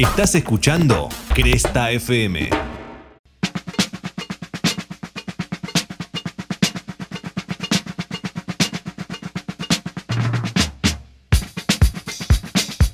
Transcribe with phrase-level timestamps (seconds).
[0.00, 2.69] Estás escuchando Cresta FM.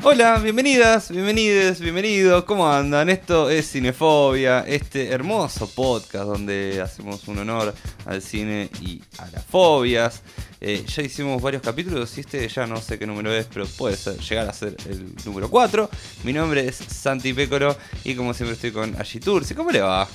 [0.09, 2.45] Hola, bienvenidas, bienvenidos, bienvenidos.
[2.45, 3.09] ¿Cómo andan?
[3.09, 7.75] Esto es Cinefobia, este hermoso podcast donde hacemos un honor
[8.05, 10.23] al cine y a las fobias.
[10.61, 13.97] Eh, ya hicimos varios capítulos y este ya no sé qué número es, pero puede
[13.97, 15.91] ser, llegar a ser el número 4.
[16.23, 19.57] Mi nombre es Santi Pécoro y como siempre estoy con Agitursi.
[19.57, 20.07] ¿Cómo le va?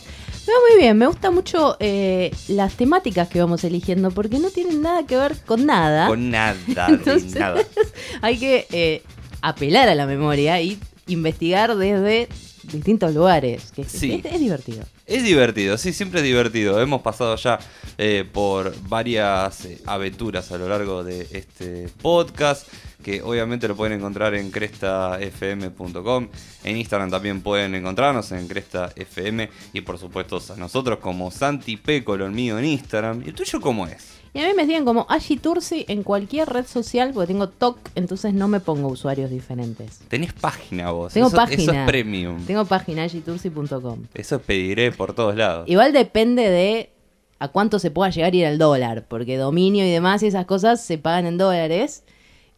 [0.48, 4.52] Me va muy bien, me gusta mucho eh, las temáticas que vamos eligiendo porque no
[4.52, 6.08] tienen nada que ver con nada.
[6.08, 6.56] Con nada,
[6.88, 7.62] Entonces, nada.
[8.22, 9.04] Hay que eh,
[9.42, 12.28] apelar a la memoria y investigar desde
[12.64, 13.72] distintos lugares.
[13.76, 14.22] Que Sí.
[14.24, 14.84] es, es divertido.
[15.08, 16.80] Es divertido, sí, siempre es divertido.
[16.82, 17.60] Hemos pasado ya
[17.98, 22.68] eh, por varias eh, aventuras a lo largo de este podcast,
[23.04, 26.28] que obviamente lo pueden encontrar en crestafm.com.
[26.64, 32.26] En Instagram también pueden encontrarnos en crestafm y por supuesto a nosotros como Santi Pécolo,
[32.26, 33.24] el mío en Instagram.
[33.26, 34.21] ¿Y el tuyo cómo es?
[34.34, 38.34] Y a mí me siguen como Agitursi en cualquier red social porque tengo TOC, entonces
[38.34, 40.00] no me pongo usuarios diferentes.
[40.08, 41.14] Tenés página vos.
[41.14, 41.62] Tengo eso, página.
[41.62, 42.46] Eso es premium.
[42.46, 44.04] Tengo página agitursi.com.
[44.14, 45.68] Eso pediré por todos lados.
[45.68, 46.92] Igual depende de
[47.40, 50.46] a cuánto se pueda llegar a ir al dólar, porque dominio y demás y esas
[50.46, 52.04] cosas se pagan en dólares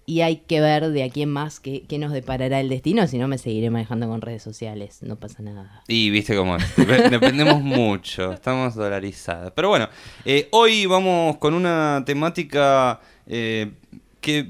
[0.05, 3.17] y hay que ver de aquí en más qué, qué nos deparará el destino, si
[3.17, 5.81] no me seguiré manejando con redes sociales, no pasa nada.
[5.87, 6.63] Y viste cómo es.
[7.09, 8.33] Dependemos mucho.
[8.33, 9.53] Estamos dolarizados.
[9.55, 9.87] Pero bueno,
[10.25, 13.71] eh, hoy vamos con una temática eh,
[14.19, 14.45] que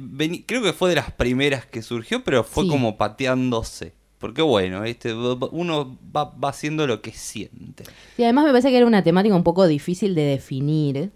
[0.47, 2.69] creo que fue de las primeras que surgió, pero fue Sí.
[2.69, 3.93] como pateándose.
[4.19, 7.83] Porque bueno, va- uno va, va haciendo lo que siente.
[8.17, 11.11] Y además me parece que era una temática un poco difícil de definir,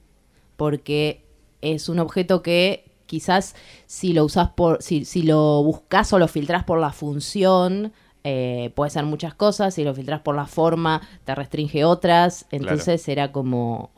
[0.58, 1.24] porque
[1.62, 3.56] es un objeto que quizás
[3.88, 8.72] si lo usás por, si, si lo buscas o lo filtrás por la función, eh,
[8.76, 13.32] puede ser muchas cosas, si lo filtrás por la forma, te restringe otras, entonces era
[13.32, 13.90] como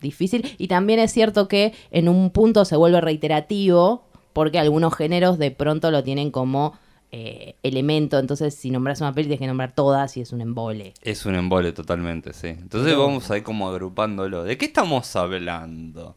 [0.00, 0.54] difícil.
[0.58, 5.50] Y también es cierto que en un punto se vuelve reiterativo, porque algunos géneros de
[5.50, 6.78] pronto lo tienen como
[7.10, 10.92] eh, elemento, entonces si nombras una peli tienes que nombrar todas y es un embole.
[11.00, 12.48] Es un embole totalmente, sí.
[12.48, 14.44] Entonces vamos a ir como agrupándolo.
[14.44, 16.16] ¿De qué estamos hablando?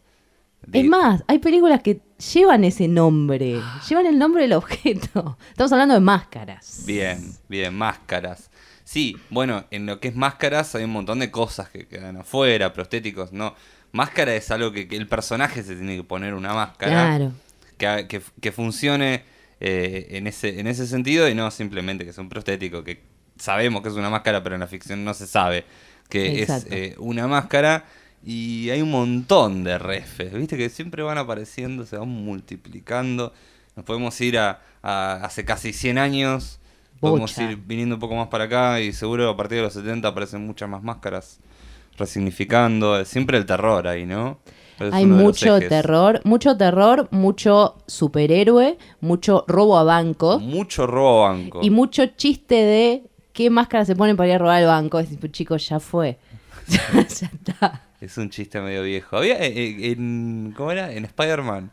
[0.65, 2.01] De- Es más, hay películas que
[2.33, 5.37] llevan ese nombre, llevan el nombre del objeto.
[5.49, 6.83] Estamos hablando de máscaras.
[6.85, 8.49] Bien, bien, máscaras.
[8.83, 12.73] Sí, bueno, en lo que es máscaras hay un montón de cosas que quedan afuera,
[12.73, 13.55] prostéticos, no.
[13.93, 17.31] Máscara es algo que, que el personaje se tiene que poner una máscara Claro.
[17.77, 19.23] que, que- que funcione
[19.59, 23.01] eh, en, ese, en ese sentido y no simplemente que es un prostético, que
[23.37, 25.65] sabemos que es una máscara, pero en la ficción no se sabe
[26.09, 26.67] que Exacto.
[26.73, 27.85] es eh, una máscara.
[28.23, 33.33] Y hay un montón de refes, viste que siempre van apareciendo, se van multiplicando.
[33.75, 36.59] Nos podemos ir a, a hace casi 100 años,
[36.99, 40.07] podemos ir viniendo un poco más para acá y seguro a partir de los 70
[40.07, 41.39] aparecen muchas más máscaras
[41.97, 43.03] resignificando.
[43.05, 44.39] Siempre el terror ahí, ¿no?
[44.79, 51.29] Es Hay mucho terror, mucho terror, mucho superhéroe, mucho robo a banco Mucho robo a
[51.29, 51.59] banco.
[51.61, 54.99] y mucho chiste de qué máscara se ponen para ir a robar el banco.
[54.99, 56.17] Es tipo, chicos, ya fue.
[56.67, 57.81] ya está.
[58.01, 59.15] Es un chiste medio viejo.
[59.17, 60.53] Había eh, eh, en.
[60.57, 60.91] ¿Cómo era?
[60.91, 61.71] En Spider-Man.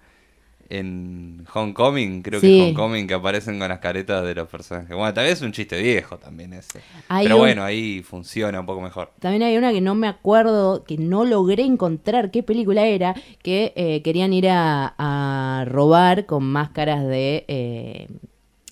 [0.71, 4.95] En Homecoming, creo que es Homecoming, que aparecen con las caretas de los personajes.
[4.95, 6.81] Bueno, tal vez es un chiste viejo también ese.
[7.09, 9.11] Hay Pero un- bueno, ahí funciona un poco mejor.
[9.19, 13.73] También hay una que no me acuerdo, que no logré encontrar qué película era, que
[13.77, 18.09] eh, querían ir a, a robar con máscaras de eh,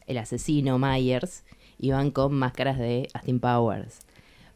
[0.07, 1.45] el asesino Myers,
[1.79, 4.01] iban con máscaras de Austin Powers.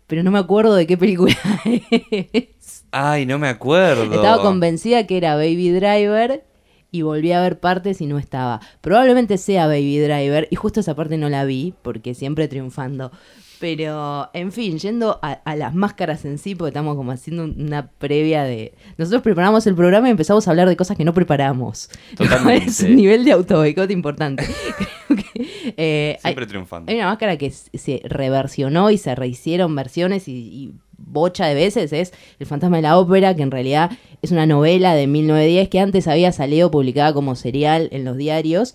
[0.07, 1.33] Pero no me acuerdo de qué película
[1.65, 2.60] es.
[2.93, 4.05] Ay, no me acuerdo.
[4.05, 6.45] Estaba convencida que era Baby Driver
[6.91, 8.61] y volví a ver partes y no estaba.
[8.81, 13.13] Probablemente sea Baby Driver y justo esa parte no la vi porque siempre triunfando.
[13.61, 17.89] Pero, en fin, yendo a, a las máscaras en sí, porque estamos como haciendo una
[17.91, 18.73] previa de...
[18.97, 21.91] Nosotros preparamos el programa y empezamos a hablar de cosas que no preparamos.
[22.17, 22.71] Totalmente.
[22.71, 24.45] Es un nivel de autoboicot importante.
[25.09, 26.91] Creo que, eh, hay- Siempre triunfando.
[26.91, 31.93] hay una máscara que se reversionó y se rehicieron versiones y, y bocha de veces.
[31.93, 33.91] Es El fantasma de la ópera, que en realidad
[34.23, 38.75] es una novela de 1910 que antes había salido publicada como serial en los diarios.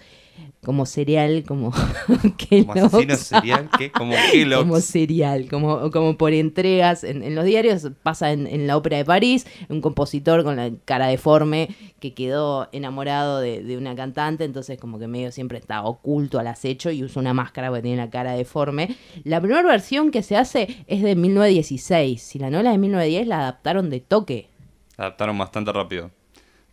[0.65, 1.71] Como serial, como
[2.49, 3.91] Como asesino serial, ¿qué?
[3.91, 4.63] Como Kellogg's.
[4.65, 7.87] Como serial, como, como por entregas en, en los diarios.
[8.01, 11.69] Pasa en, en la ópera de París, un compositor con la cara deforme
[11.99, 16.47] que quedó enamorado de, de una cantante, entonces como que medio siempre está oculto al
[16.47, 18.95] acecho y usa una máscara porque tiene la cara deforme.
[19.23, 22.21] La primera versión que se hace es de 1916.
[22.21, 24.49] Si la novela de 1910 la adaptaron de toque.
[24.97, 26.09] Adaptaron bastante rápido.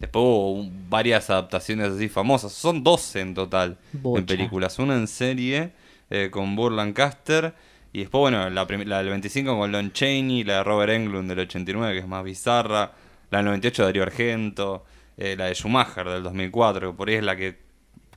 [0.03, 2.53] Después hubo varias adaptaciones así famosas.
[2.53, 4.19] Son 12 en total Bocha.
[4.21, 4.79] en películas.
[4.79, 5.71] Una en serie
[6.11, 7.55] eh, con Burr Lancaster.
[7.95, 11.39] Y después, bueno, la, la del 25 con Lon Chaney, la de Robert Englund del
[11.41, 12.93] 89, que es más bizarra.
[13.31, 14.85] La del 98 de Darío Argento.
[15.17, 17.59] eh, la de Schumacher del 2004, que por ahí es la que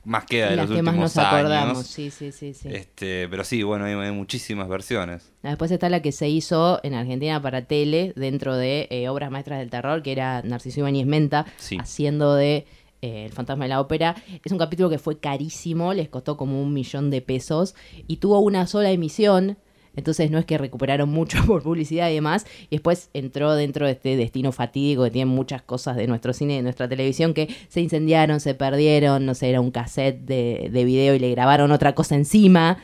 [0.06, 1.34] más queda de Las los que más últimos nos años.
[1.40, 2.68] acordamos, sí, sí, sí, sí.
[2.70, 5.30] Este, pero sí, bueno, hay, hay muchísimas versiones.
[5.42, 9.30] Ah, Después está la que se hizo en Argentina para tele dentro de eh, Obras
[9.30, 11.76] Maestras del Terror, que era Narciso Ibáñez Menta, Sí.
[11.80, 12.66] haciendo de
[13.02, 14.14] eh, El Fantasma de la Ópera.
[14.44, 17.74] Es un capítulo que fue carísimo, les costó como un millón de pesos
[18.06, 19.58] y tuvo una sola emisión.
[19.96, 22.46] Entonces no es que recuperaron mucho por publicidad y demás.
[22.70, 26.54] Y después entró dentro de este destino fatídico que tiene muchas cosas de nuestro cine
[26.54, 30.68] y de nuestra televisión que se incendiaron, se perdieron, no sé, era un cassette de,
[30.70, 32.78] de video y le grabaron otra cosa encima.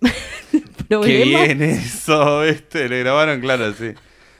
[0.88, 3.92] Qué bien eso, este, le grabaron, claro, sí.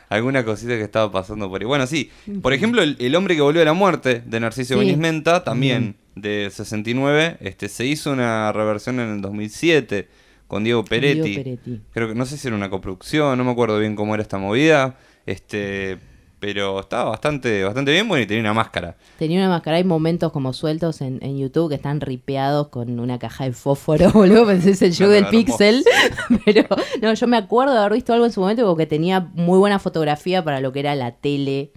[0.08, 1.66] Alguna cosita que estaba pasando por ahí.
[1.66, 2.10] Bueno, sí.
[2.42, 4.96] Por ejemplo, el, El hombre que volvió a la muerte de Narciso Sí.
[4.96, 10.08] Menta, también de 69, este, se hizo una reversión en el 2007
[10.52, 11.22] con Diego Peretti.
[11.22, 11.81] Diego Peretti.
[11.93, 14.37] Creo que no sé si era una coproducción, no me acuerdo bien cómo era esta
[14.37, 14.96] movida.
[15.25, 15.99] Este,
[16.40, 18.99] pero estaba bastante, bastante bien, bueno, y tenía una máscara.
[19.19, 23.19] Tenía una máscara, hay momentos como sueltos en, en YouTube que están ripeados con una
[23.19, 25.82] caja de fósforo, boludo, pensé es el show No, del pixel.
[26.44, 26.66] Pero
[27.00, 29.78] no, yo me acuerdo de haber visto algo en su momento porque tenía muy buena
[29.78, 31.70] fotografía para lo que era la tele.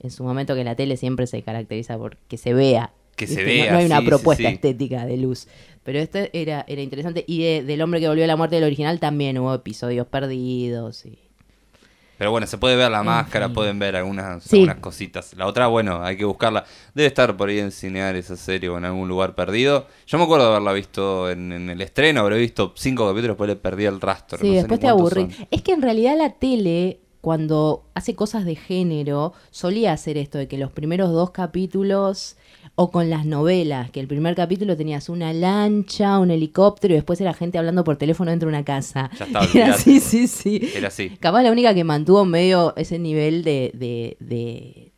[0.00, 2.90] En su momento que la tele siempre se caracteriza por que se vea.
[3.16, 4.54] Que se vea, No, no hay una sí, propuesta sí.
[4.54, 5.46] estética de luz.
[5.84, 7.24] Pero este era, era interesante.
[7.26, 11.04] Y de- del hombre que volvió a la muerte del original también hubo episodios perdidos.
[11.06, 11.18] Y...
[12.16, 15.34] Pero bueno, se puede ver la máscara, pueden ver algunas, algunas cositas.
[15.36, 16.64] La otra, bueno, hay que buscarla.
[16.94, 19.86] Debe estar por ahí en Cinear esa serie o en algún lugar perdido.
[20.06, 23.48] Yo me acuerdo de haberla visto en, en el estreno, habré visto cinco capítulos, después
[23.48, 24.38] le perdí el rastro.
[24.38, 25.22] Sí, no después te aburrí.
[25.32, 25.46] son.
[25.50, 30.46] Es que en realidad la tele, cuando hace cosas de género, solía hacer esto de
[30.46, 32.36] que los primeros dos capítulos,
[32.76, 37.20] o con las novelas, que el primer capítulo tenías una lancha, un helicóptero, y después
[37.20, 39.10] era gente hablando por teléfono dentro de una casa.
[39.18, 40.72] Ya está, Era así, sí, sí.
[40.74, 41.10] Era así.
[41.20, 44.90] Capaz la única que mantuvo medio ese nivel de, de- de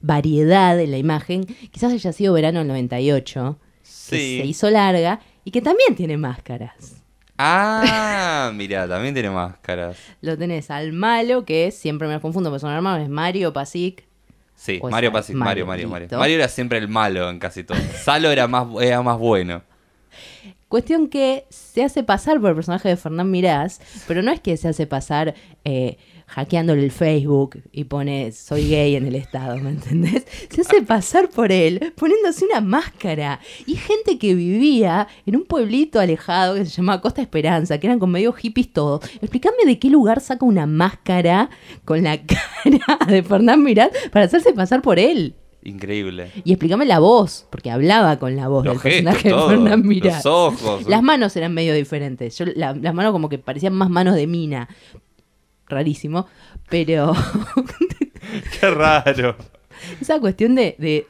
[0.00, 4.38] variedad en la imagen, quizás haya sido verano del 98, que Sí.
[4.40, 7.02] se hizo larga y que también tiene máscaras.
[7.38, 9.96] Ah, mira, también tiene máscaras.
[10.22, 14.05] Lo tenés al malo, que siempre me los confundo, porque son hermanos, es Mario Pasic.
[14.56, 15.88] Sí, Pues Mario Pasic, Mario, Mario.
[15.88, 16.08] Mario.
[16.18, 17.78] Mario era siempre el malo en casi todo.
[18.02, 19.62] Salo era más, era más bueno.
[20.68, 24.56] Cuestión que se hace pasar por el personaje de Fernán Mirás, pero no es que
[24.56, 29.70] se hace pasar eh, hackeándole el Facebook y pone soy gay en el estado, ¿me
[29.70, 30.26] entendés?
[30.50, 33.40] Se hace pasar por él poniéndose una máscara.
[33.66, 37.98] Y gente que vivía en un pueblito alejado que se llamaba Costa Esperanza, que eran
[37.98, 39.04] con medio hippies todos.
[39.20, 41.48] Explícame de qué lugar saca una máscara
[41.84, 45.34] con la cara de Fernán Mirás para hacerse pasar por él.
[45.62, 46.30] Increíble.
[46.44, 49.56] Y explícame la voz, porque hablaba con la voz Los del gestos, personaje todo, de
[49.56, 50.24] Fernán Mirás.
[50.24, 50.88] los ojos.
[50.88, 52.38] Las manos eran medio diferentes.
[52.38, 54.68] Yo, la- las manos como que parecían más manos de mina.
[55.68, 56.26] Rarísimo.
[56.68, 57.12] Pero
[58.60, 59.36] Qué raro.
[60.00, 60.74] esa cuestión de...
[60.78, 61.06] de-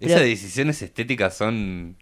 [0.00, 1.96] Esas Pero- decisiones estéticas son...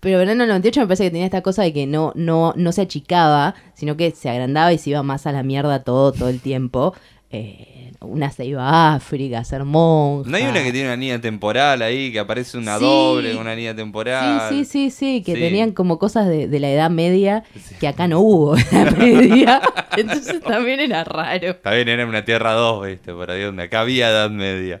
[0.00, 2.72] pero Verano del 98 me parece que tenía esta cosa de que no, no, no
[2.72, 6.28] se achicaba, sino que se agrandaba y se iba más a la mierda todo, todo
[6.28, 6.94] el tiempo.
[7.30, 10.30] Eh, una se iba a África a ser monja.
[10.30, 12.84] ¿No hay una que tiene una línea temporal ahí, que aparece una Sí.
[12.84, 14.48] doble, una línea temporal?
[14.48, 15.40] Sí, sí, sí, sí, que Sí.
[15.40, 17.44] tenían como cosas de, de la Edad Media
[17.78, 19.60] que acá no hubo en la media.
[19.96, 21.56] Entonces también era raro.
[21.62, 24.80] Bien, era una Tierra 2, viste, por ahí donde acá había Edad Media.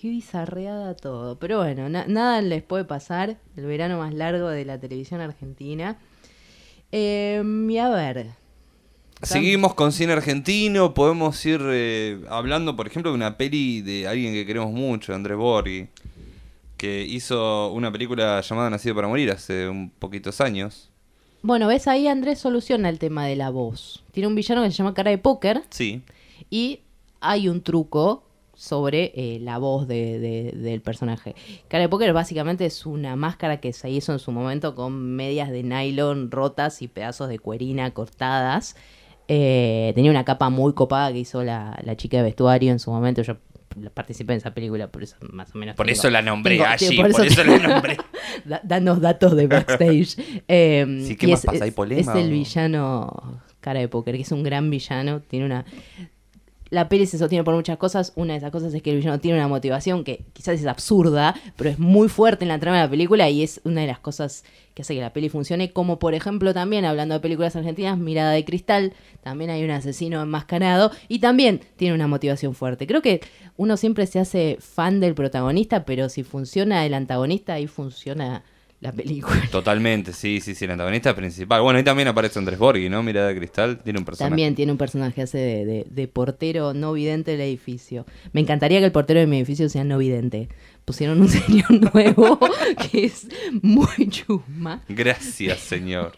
[0.00, 1.38] Qué bizarreada todo.
[1.38, 3.36] Pero bueno, na- nada les puede pasar.
[3.56, 5.96] El verano más largo de la televisión argentina.
[6.90, 8.26] Eh, y a ver.
[9.22, 14.32] Seguimos con cine argentino, podemos ir eh, hablando, por ejemplo, de una peli de alguien
[14.32, 15.86] que queremos mucho, Andrés Borghi,
[16.76, 20.88] que hizo una película llamada Nacido para Morir hace un poquitos años.
[21.42, 24.02] Bueno, ves ahí Andrés soluciona el tema de la voz.
[24.12, 26.02] Tiene un villano que se llama Cara de Póker Sí,
[26.50, 26.80] y
[27.20, 28.24] hay un truco
[28.54, 31.34] sobre eh, la voz de- de- del personaje.
[31.68, 35.50] Cara de Póker básicamente es una máscara que se hizo en su momento con medias
[35.50, 38.76] de nylon rotas y pedazos de cuerina cortadas.
[39.28, 42.90] Eh, tenía una capa muy copada que hizo la, la chica de vestuario en su
[42.90, 43.22] momento.
[43.22, 43.36] Yo
[43.94, 45.76] participé en esa película, por eso más o menos.
[45.76, 47.96] por tengo- eso la nombré tengo- allí, por, eso, la nombré.
[48.44, 50.16] Da- danos datos de backstage.
[50.48, 51.64] Eh, Sí, ¿qué más es, pasa?
[51.64, 55.20] ¿Hay polema Es el villano cara de póker, que es un gran villano.
[55.20, 55.64] Tiene una.
[56.72, 58.14] La peli se sostiene por muchas cosas.
[58.16, 61.34] Una de esas cosas es que el villano tiene una motivación que quizás es absurda,
[61.54, 63.98] pero es muy fuerte en la trama de la película y es una de las
[63.98, 65.74] cosas que hace que la peli funcione.
[65.74, 70.22] Como por ejemplo también, hablando de películas argentinas, Mirada de Cristal, también hay un asesino
[70.22, 72.86] enmascarado y también tiene una motivación fuerte.
[72.86, 73.20] Creo que
[73.58, 78.44] uno siempre se hace fan del protagonista, pero si funciona el antagonista, ahí funciona
[78.82, 79.40] la película.
[79.50, 81.62] Totalmente, sí, sí, sí, el antagonista principal.
[81.62, 83.02] Bueno, ahí también aparece Andrés Borghi, ¿no?
[83.02, 84.28] Mirada de cristal, tiene un personaje.
[84.30, 88.04] También tiene un personaje, hace de, de- de portero no vidente del edificio.
[88.32, 90.48] Me encantaría que el portero de mi edificio sea no vidente.
[90.84, 92.38] Pusieron un señor nuevo
[92.90, 93.28] que es
[93.62, 94.82] muy chusma.
[94.88, 96.12] Gracias, señor.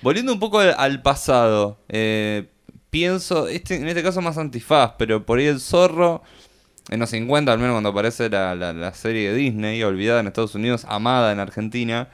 [0.00, 2.46] Volviendo un poco al, al pasado, eh,
[2.90, 6.22] pienso, este, en este caso más antifaz, pero por ahí el zorro,
[6.90, 10.26] en los 50, al menos cuando aparece la, la- la serie de Disney, olvidada en
[10.26, 12.08] Estados Unidos, amada en Argentina,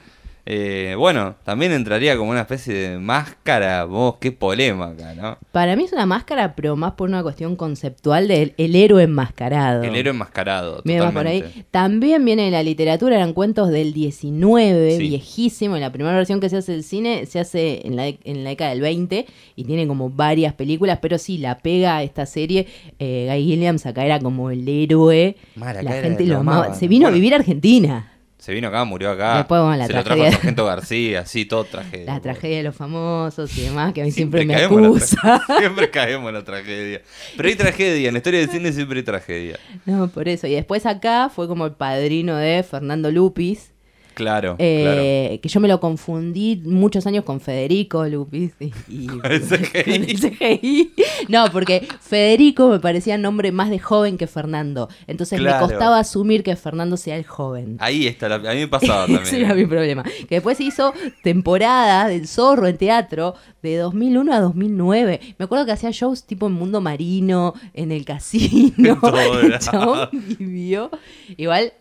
[0.46, 5.38] eh, bueno, también entraría como una especie de máscara, vos, qué polémica, ¿no?
[5.52, 9.82] Para mí es una máscara, pero más por una cuestión conceptual del el héroe enmascarado.
[9.82, 10.82] El héroe enmascarado,
[11.14, 11.42] por ahí.
[11.70, 15.08] También viene de la literatura, eran cuentos del 19, Sí.
[15.08, 15.76] viejísimo.
[15.76, 18.50] Y la primera versión que se hace del cine se hace en la, en la
[18.50, 22.66] década del 20 y tiene como varias películas, pero sí, la pega a esta serie.
[22.98, 25.36] Eh, Guy Williams acá era como el héroe.
[25.54, 26.74] Mal, acá la gente lo amaba.
[26.74, 27.14] Se vino Bueno.
[27.14, 28.10] a vivir a Argentina.
[28.44, 29.38] Se vino acá, murió acá.
[29.38, 32.04] Después, bueno, la se lo trajo tragedia- Sargento García, sí, todo tragedia.
[32.12, 35.40] La tragedia de los famosos y demás, que a mí siempre, me en la acusa.
[35.58, 37.00] siempre caemos en la tragedia.
[37.38, 39.58] Pero hay tragedia, en la historia del cine siempre hay tragedia.
[39.86, 40.46] No, por eso.
[40.46, 43.72] Y después acá fue como el padrino de Fernando Lupis.
[44.14, 49.30] Claro, Eh, que yo me lo confundí muchos años con Federico Lupis y, y- Con
[49.33, 49.83] el CGI.
[49.85, 50.92] con el CGI.
[51.28, 54.88] No, porque Federico me parecía nombre más de joven que Fernando.
[55.06, 55.66] Entonces Claro.
[55.66, 57.76] me costaba asumir que Fernando sea el joven.
[57.76, 57.85] claro.
[57.88, 59.44] Ahí está, la- a mí me pasaba Ese también.
[59.44, 60.02] era mi problema.
[60.02, 60.92] Que después hizo
[61.23, 65.21] temporada del zorro en teatro de 2001 a 2009.
[65.38, 68.75] Me acuerdo que hacía shows tipo en Mundo Marino, en el casino.
[68.94, 69.59] En todo el lado.
[69.64, 70.90] chabón vivió.
[71.37, 71.73] Igual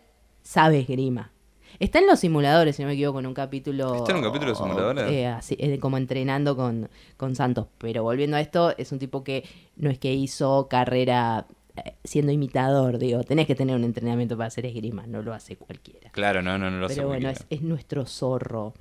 [0.42, 1.30] sabe esgrima.
[1.78, 3.94] Está en los simuladores, si no me equivoco, en un capítulo.
[3.96, 5.10] ¿Está en un capítulo de simuladores?
[5.10, 7.66] eh, así, eh, como entrenando con, con Santos.
[7.78, 9.44] Pero volviendo a esto, es un tipo que
[9.76, 12.98] no es que hizo carrera eh, siendo imitador.
[12.98, 16.10] Digo, tenés que tener un entrenamiento para hacer esgrima, no lo hace cualquiera.
[16.10, 16.96] Claro, no, no, no lo sé.
[16.96, 18.74] Pero bueno, es, es nuestro zorro.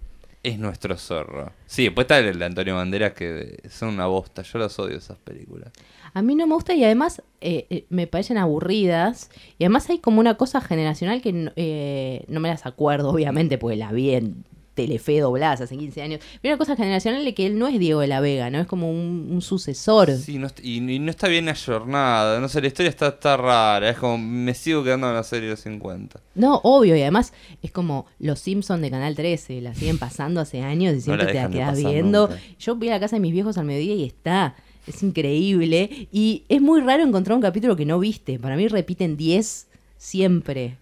[0.44, 1.54] Es nuestro zorro.
[1.66, 4.42] Sí, después está el de Antonio Banderas que son una bosta.
[4.42, 5.72] Yo las odio esas películas.
[6.14, 9.30] A mí no me gusta y además eh, eh, me parecen aburridas.
[9.58, 13.58] Y además hay como una cosa generacional que no, eh, no me las acuerdo, obviamente,
[13.58, 14.44] porque la vi en
[14.74, 16.22] Telefe dobladas hace 15 años.
[16.42, 18.60] Pero una cosa generacional de que él no es Diego de la Vega, ¿no?
[18.60, 20.12] Es como un, un sucesor.
[20.12, 22.40] Sí, no y, y no está bien ayornada.
[22.40, 23.90] No sé, la historia está, está rara.
[23.90, 26.20] Es como, me sigo quedando en la serie de los 50.
[26.36, 30.62] No, obvio, y además es como Los Simpsons de Canal 13, la siguen pasando hace
[30.62, 32.28] años y siempre te la quedas viendo.
[32.30, 32.42] nunca.
[32.60, 34.56] Yo voy a la casa de mis viejos al mediodía y está.
[34.88, 36.08] Es increíble.
[36.12, 38.40] Y es muy raro encontrar un capítulo que no viste.
[38.40, 40.78] Para mí repiten 10 siempre.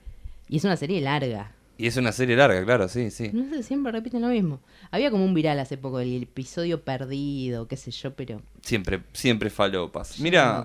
[0.50, 1.52] Y es una serie larga.
[1.78, 3.32] Y es una serie larga, claro, sí, sí.
[3.34, 4.60] No sé, siempre repiten lo mismo.
[4.92, 8.40] Había como un viral hace poco, el episodio perdido, qué sé yo, pero...
[8.62, 10.20] Siempre, siempre falopas.
[10.20, 10.64] Mira,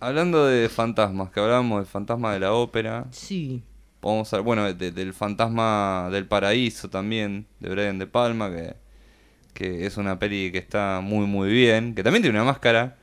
[0.00, 3.06] hablando de fantasmas, que hablábamos del fantasma de la ópera.
[3.10, 3.62] Sí.
[4.32, 8.74] A bueno, de- del fantasma del paraíso también, de Brian De Palma, que,
[9.54, 11.94] que es una peli que está muy, muy bien.
[11.94, 12.96] Que también tiene una máscara,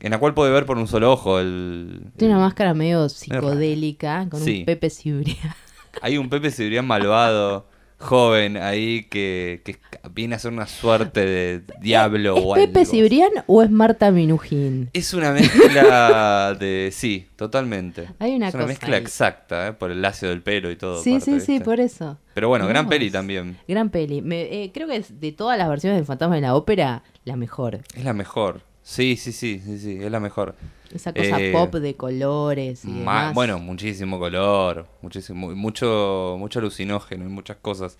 [0.00, 1.38] en la cual puede ver por un solo ojo.
[1.40, 4.60] El, Tiene una máscara medio psicodélica, con Sí.
[4.60, 5.54] un Pepe Cibrián.
[6.02, 7.66] Hay un Pepe Cibrián malvado,
[8.00, 9.78] joven, ahí, que, que
[10.12, 12.90] viene a ser una suerte de diablo ¿Es o Pepe algo.
[12.90, 14.88] Cibrián o es Marta Minujín?
[14.92, 16.90] Es una mezcla de...
[16.92, 18.08] Sí, totalmente.
[18.18, 19.02] Hay una es una cosa mezcla ahí.
[19.02, 19.72] exacta, ¿eh?
[19.74, 21.02] por el lacio del pelo y todo.
[21.02, 22.18] Sí, sí, sí, por eso.
[22.34, 23.58] Pero bueno, gran peli también.
[23.68, 24.22] Gran peli.
[24.22, 27.36] Me- eh, creo que es de todas las versiones del Fantasma de la Ópera, la
[27.36, 27.80] mejor.
[27.94, 28.62] Es la mejor.
[28.82, 30.54] Sí, sí, sí, sí, sí, es la mejor.
[30.92, 33.32] Esa cosa Eh, pop de colores y demás.
[33.34, 37.96] bueno, muchísimo color, muchísimo, mucho, mucho alucinógeno y muchas cosas.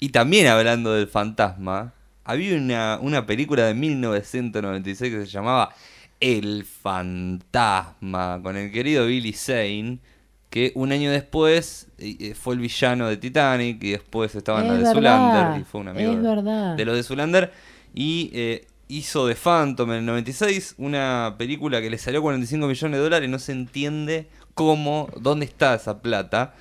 [0.00, 1.94] Y también hablando del fantasma,
[2.24, 5.70] había una, una película de 1996 que se llamaba
[6.20, 9.98] El Fantasma, con el querido Billy Zane,
[10.50, 14.68] que un año después eh, eh, fue el villano de Titanic y después estaba en
[14.68, 16.76] la de verdad, Zulander y fue un amigo es verdad.
[16.76, 17.52] de los de Zulander
[17.92, 22.98] y eh, hizo The Phantom en el 96, una película que le salió 45 millones
[22.98, 26.54] de dólares, no se entiende cómo, dónde está esa plata,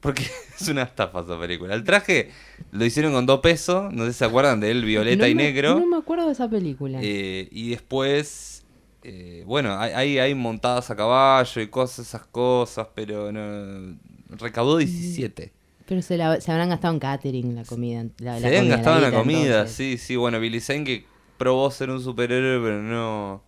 [0.00, 0.22] porque
[0.60, 1.74] es una estafa esa película.
[1.74, 2.30] El traje
[2.72, 5.34] lo hicieron con dos pesos, no sé si se acuerdan de él, violeta No y
[5.34, 6.98] me- negro, No me acuerdo de esa película.
[7.02, 8.64] eh, y después...
[9.02, 13.96] eh, bueno, hay, hay, montadas a caballo y cosas, esas cosas, pero no,
[14.30, 15.52] recaudó 17.
[15.86, 18.04] Pero se, la- se habrán gastado en catering la comida.
[18.18, 19.76] La, Se la habían comida, gastado en la comida, entonces.
[19.76, 20.16] sí, sí.
[20.16, 21.04] Bueno, Billy Zane que
[21.36, 23.42] probó ser un superhéroe, pero no.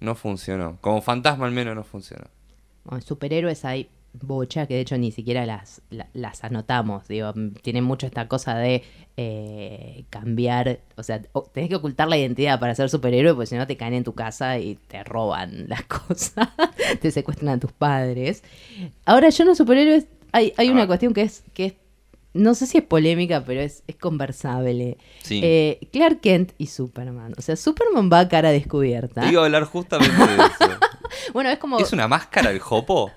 [0.00, 0.76] No funcionó.
[0.80, 2.24] Como fantasma al menos no funcionó.
[2.84, 7.08] Bueno, superhéroes hay bocha que de hecho ni siquiera las, la- las anotamos.
[7.08, 7.32] Digo,
[7.62, 8.82] tienen mucho esta cosa de
[9.16, 10.80] eh, cambiar.
[10.96, 11.22] O sea,
[11.52, 14.14] tenés que ocultar la identidad para ser superhéroe, porque si no te caen en tu
[14.14, 16.48] casa y te roban las cosas.
[17.00, 18.42] te secuestran a tus padres.
[19.06, 20.06] Ahora, yo no superhéroes.
[20.32, 21.74] Hay, hay una cuestión que es, que es
[22.34, 24.98] no sé si es polémica, pero es, es conversable.
[25.22, 25.40] Sí.
[25.42, 27.34] Eh, Clark Kent y Superman.
[27.38, 29.22] O sea, Superman va a cara descubierta.
[29.22, 30.78] Te iba a hablar justamente de eso.
[31.32, 31.78] bueno, es como...
[31.78, 33.10] ¿Es una máscara el Jopo?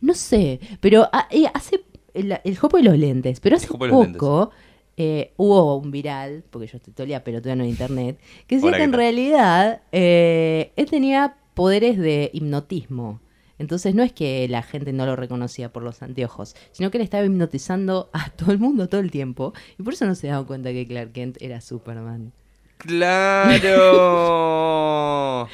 [0.00, 4.50] No sé, pero ah, eh, hace el, el jopo de los lentes, pero hace poco
[4.96, 8.80] eh, hubo un viral, porque yo estoy día pelotudeando en internet, que decía Hola, que
[8.80, 13.20] ¿qué en realidad eh, él tenía poderes de hipnotismo.
[13.58, 17.04] Entonces no es que la gente no lo reconocía por los anteojos, sino que él
[17.04, 19.52] estaba hipnotizando a todo el mundo todo el tiempo.
[19.78, 22.32] Y por eso no se daba cuenta que Clark Kent era Superman.
[22.78, 23.58] ¡Claro!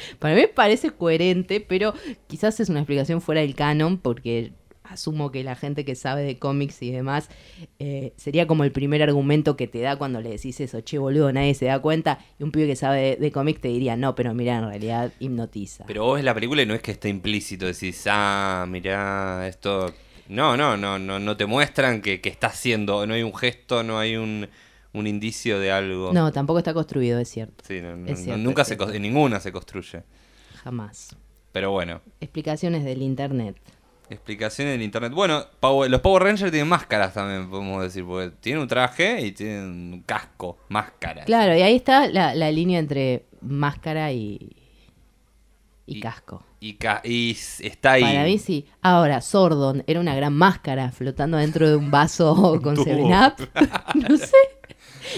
[0.19, 1.93] Para mí parece coherente, pero
[2.27, 4.53] quizás es una explicación fuera del canon, porque
[4.89, 7.29] asumo que la gente que sabe de cómics y demás
[7.79, 11.31] eh, sería como el primer argumento que te da cuando le decís eso, che boludo,
[11.31, 12.19] nadie se da cuenta.
[12.39, 15.13] Y un pibe que sabe de, de cómics te diría, no, pero mira, en realidad
[15.19, 15.85] hipnotiza.
[15.85, 19.93] Pero vos ves la película y no es que esté implícito, decís, ah, mirá, esto...
[20.27, 23.81] No, no, no, no, no te muestran que, que está haciendo, no hay un gesto,
[23.81, 24.47] no hay un,
[24.93, 26.13] un indicio de algo.
[26.13, 27.63] No, tampoco está construido, es cierto.
[27.67, 30.03] Sí, no, no, cierto, nunca se, ninguna se construye.
[30.63, 31.15] Jamás.
[31.51, 33.55] Pero bueno, Explicaciones del internet.
[34.09, 35.11] Explicaciones en internet.
[35.13, 35.45] Bueno,
[35.89, 39.63] los Power Rangers tienen máscaras también, podemos decir, porque tienen un traje y tienen
[39.93, 41.25] un casco, máscaras.
[41.25, 44.55] Claro, y ahí está la, la línea entre máscara y,
[45.85, 46.43] y, Y- casco.
[46.61, 48.01] Y, ca- y s- está ahí.
[48.03, 48.65] Para mí sí.
[48.81, 52.83] Ahora, Sordon era una gran máscara flotando dentro de un vaso con tubo.
[52.85, 53.49] 7-Up.
[54.09, 54.35] no sé.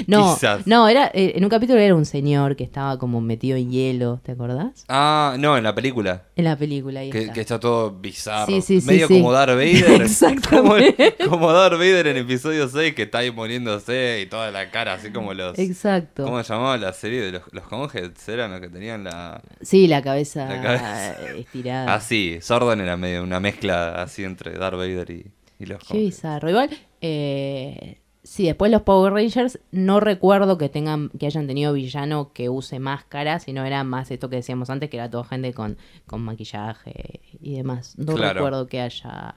[0.07, 0.65] No, Quizás.
[0.67, 4.19] no, era, eh, en un capítulo era un señor que estaba como metido en hielo,
[4.24, 4.86] ¿te acordás?
[4.89, 6.24] Ah, no, en la película.
[6.36, 7.33] En la película ahí Que, está.
[7.33, 8.48] que está todo bizarro.
[8.48, 9.13] Sí, sí, sí, Medio sí.
[9.15, 10.01] como Darth Vader.
[10.01, 11.15] Exactamente.
[11.17, 14.93] Como, como Darth Vader en episodio 6 que está ahí poniéndose y toda la cara
[14.93, 15.57] así como los...
[15.60, 16.24] Exacto.
[16.24, 18.27] ¿Cómo se llamaba la serie de los, los Conheads?
[18.29, 19.41] Eran los que tenían la...
[19.62, 21.13] Sí, la cabeza, La cabeza.
[21.38, 21.93] estirada.
[21.93, 25.25] Así, Sordon era medio una mezcla así entre Darth Vader y,
[25.60, 26.50] y los Qué bizarro.
[26.50, 26.69] Igual,
[27.01, 32.50] eh, sí, después los Power Rangers, no recuerdo que tengan, que hayan tenido villano que
[32.50, 36.22] use máscara, sino era más esto que decíamos antes, que era toda gente con, con
[36.22, 37.95] maquillaje y demás.
[37.98, 38.34] No Claro.
[38.36, 39.36] recuerdo que haya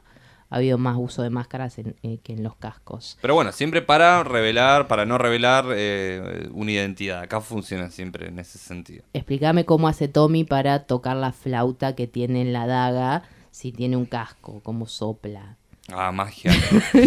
[0.51, 3.19] habido más uso de máscaras en- eh, que en los cascos.
[3.21, 7.21] Pero bueno, siempre para revelar, para no revelar eh, una identidad.
[7.23, 9.03] Acá funciona siempre en ese sentido.
[9.15, 13.97] Explícame cómo hace Tommy para tocar la flauta que tiene en la daga si tiene
[13.97, 15.57] un casco, cómo sopla.
[15.89, 16.53] Ah, magia.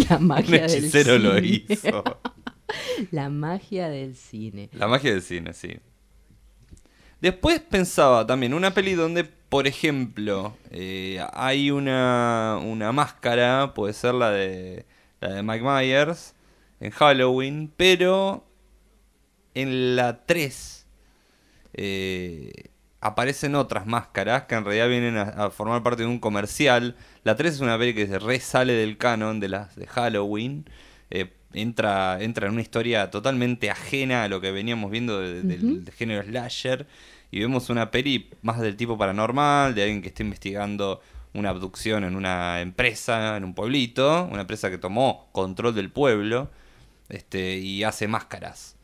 [0.08, 1.46] la Un magia del lo cine.
[1.68, 2.02] hizo.
[3.12, 4.68] La magia del cine.
[4.72, 5.78] La magia del cine, sí.
[7.20, 14.14] Después pensaba también una peli donde, por ejemplo, eh, hay una, una máscara, puede ser
[14.14, 14.84] la de,
[15.20, 16.34] la de Mike Myers
[16.80, 18.46] en Halloween, pero
[19.54, 20.86] en la 3
[21.72, 22.52] eh,
[23.00, 26.96] aparecen otras máscaras que en realidad vienen a, a formar parte de un comercial.
[27.24, 30.64] La 3 es una peli que se resale del canon de las de Halloween.
[31.10, 35.64] Eh, entra, entra en una historia totalmente ajena a lo que veníamos viendo de- del,
[35.64, 35.84] Ujú.
[35.84, 36.86] del género slasher.
[37.30, 41.00] Y vemos una peli más del tipo paranormal, de alguien que está investigando
[41.34, 46.50] una abducción en una empresa, en un pueblito, una empresa que tomó control del pueblo
[47.10, 48.76] este, y hace máscaras.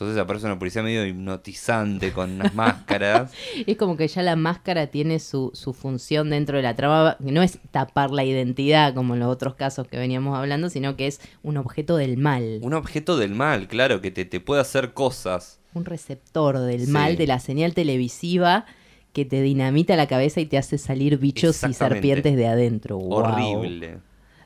[0.00, 3.32] Entonces aparece una policía medio hipnotizante con unas máscaras.
[3.66, 7.32] Es como que ya la máscara tiene su, su función dentro de la trama, que
[7.32, 11.08] no es tapar la identidad como en los otros casos que veníamos hablando, sino que
[11.08, 14.92] es un objeto del mal, Un objeto del mal, claro, que te, te puede hacer
[14.94, 15.58] cosas.
[15.74, 16.90] un receptor del Sí.
[16.92, 18.66] mal de la señal televisiva
[19.12, 22.98] que te dinamita la cabeza y te hace salir bichos y serpientes de adentro.
[22.98, 23.12] Wow.
[23.24, 23.98] Horrible.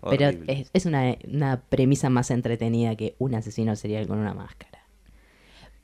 [0.08, 4.71] Pero es, es una, una premisa más entretenida que un asesino serial con una máscara.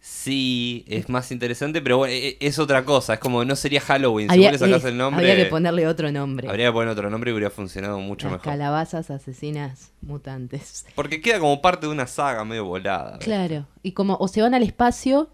[0.00, 3.14] Sí, es más interesante, pero bueno, e- e- es otra cosa.
[3.14, 4.30] Es como no sería Halloween.
[4.30, 5.30] Había, si vos le sacás el nombre.
[5.30, 6.48] había que ponerle otro nombre.
[6.48, 8.44] Habría que poner otro nombre y hubiera funcionado mucho Las mejor.
[8.44, 10.86] calabazas asesinas mutantes.
[10.94, 13.18] Porque queda como parte de una saga medio volada.
[13.18, 15.30] Claro, y como o se van al espacio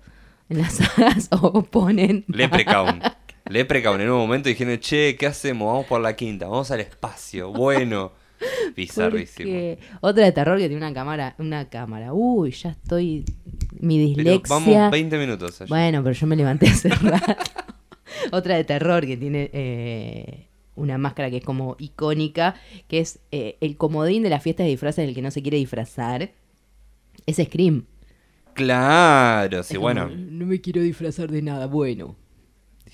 [0.49, 2.25] en las sagas o ponen...
[2.29, 3.01] Leprechaun.
[3.47, 5.67] Leprechaun en un momento dijeron, che, ¿qué hacemos?
[5.69, 7.53] Vamos por la quinta, vamos al espacio.
[7.53, 8.13] Bueno.
[8.77, 9.77] Bizarrísimo.
[10.01, 12.13] Otra de terror que tiene una cámara, una cámara.
[12.13, 13.25] Uy, ya estoy
[13.81, 14.55] mi Pero dislexia.
[14.55, 15.69] vamos 20 minutos allá.
[15.69, 17.35] Bueno, pero yo me levanté hace rato.
[18.33, 20.47] otra de terror que tiene eh,
[20.77, 22.55] una máscara que es como icónica,
[22.89, 25.59] que es eh, el comodín de las fiestas de disfraces del que no se quiere
[25.59, 26.31] disfrazar.
[27.27, 27.85] Es Scream.
[28.55, 30.09] Claro, sí, Es bueno.
[30.09, 31.67] como, no me quiero disfrazar de nada.
[31.67, 32.17] Bueno,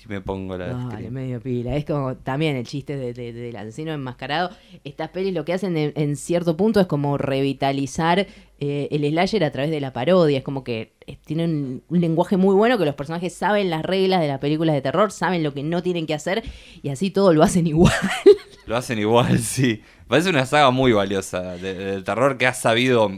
[0.03, 1.13] Y me pongo la Dale, Scream.
[1.13, 1.75] medio pila.
[1.75, 4.49] Es como también el chiste de- de- del asesino enmascarado.
[4.83, 8.25] Estas pelis lo que hacen en, en cierto punto es como revitalizar
[8.59, 10.39] eh, el slasher a través de la parodia.
[10.39, 14.21] Es como que eh, tienen un lenguaje muy bueno que los personajes saben las reglas
[14.21, 16.43] de las películas de terror, saben lo que no tienen que hacer
[16.81, 17.93] y así todo lo hacen igual.
[18.65, 19.81] Lo hacen igual, sí.
[20.07, 23.11] Parece una saga muy valiosa de- del terror que ha sabido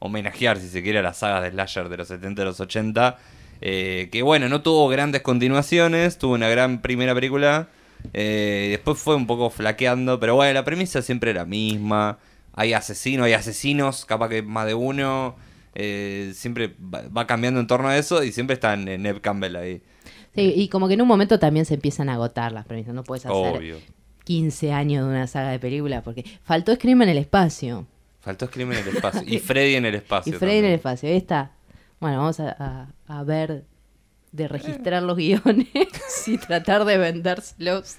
[0.00, 3.18] homenajear, si se quiere, a las sagas de slasher de los 70 y los 80.
[3.60, 7.68] Eh, que bueno, no tuvo grandes continuaciones, tuvo una gran primera película.
[8.14, 12.18] eh, después fue un poco flaqueando, pero bueno, la premisa siempre era la misma.
[12.54, 15.36] Hay asesinos, hay asesinos, capaz que más de uno.
[15.74, 19.82] eh, siempre va, cambiando en torno a eso y siempre está en Neb Campbell ahí.
[20.34, 22.94] Sí, y como que en un momento también se empiezan a agotar las premisas.
[22.94, 23.78] No puedes hacer Obvio.
[24.24, 27.86] 15 años de una saga de películas porque faltó Scream en el espacio.
[28.20, 29.22] Faltó Scream en el espacio.
[29.26, 30.34] Y Freddy en el espacio.
[30.34, 31.08] y Freddy en el espacio.
[31.08, 31.52] Ahí está.
[32.00, 33.64] Bueno, vamos a, a- a ver
[34.32, 35.68] de registrar los guiones
[36.26, 37.98] y tratar de vendérselos.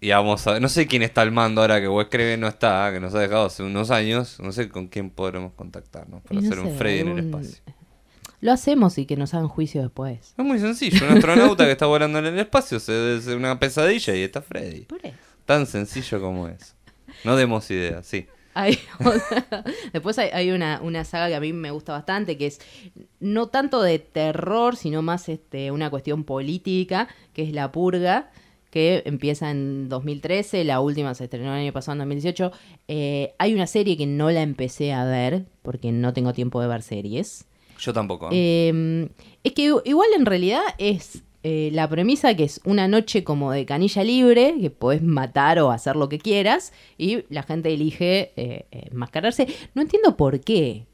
[0.00, 0.62] Y vamos a ver.
[0.62, 3.18] No sé quién está al mando ahora que Wes Craven no está, que nos ha
[3.20, 4.38] dejado hace unos años.
[4.40, 7.62] No sé con quién podremos contactarnos para no hacer un Freddy en el espacio.
[8.40, 10.34] Lo hacemos y que nos hagan juicio después.
[10.38, 11.04] Es muy sencillo.
[11.04, 14.82] Un astronauta que está volando en el espacio se hace una pesadilla y está Freddy.
[14.82, 15.16] Por eso.
[15.44, 16.76] Tan sencillo como es.
[17.24, 18.28] No demos ideas, sí.
[18.58, 18.76] Hay
[19.92, 22.60] Después hay, hay una, una saga que a mí me gusta bastante, que es
[23.20, 28.32] no tanto de terror, sino más este, una cuestión política, que es La Purga,
[28.70, 32.52] que empieza en 2013, la última se estrenó el año pasado en 2018.
[32.88, 36.66] Eh, hay una serie que no la empecé a ver, porque no tengo tiempo de
[36.66, 37.46] ver series.
[37.78, 38.28] Yo tampoco.
[38.32, 39.08] Eh,
[39.44, 43.64] es que igual en realidad es eh, la premisa que es una noche como de
[43.64, 48.66] canilla libre, que podés matar o hacer lo que quieras, y la gente elige eh,
[48.70, 49.46] eh, enmascararse.
[49.74, 50.86] No entiendo por qué,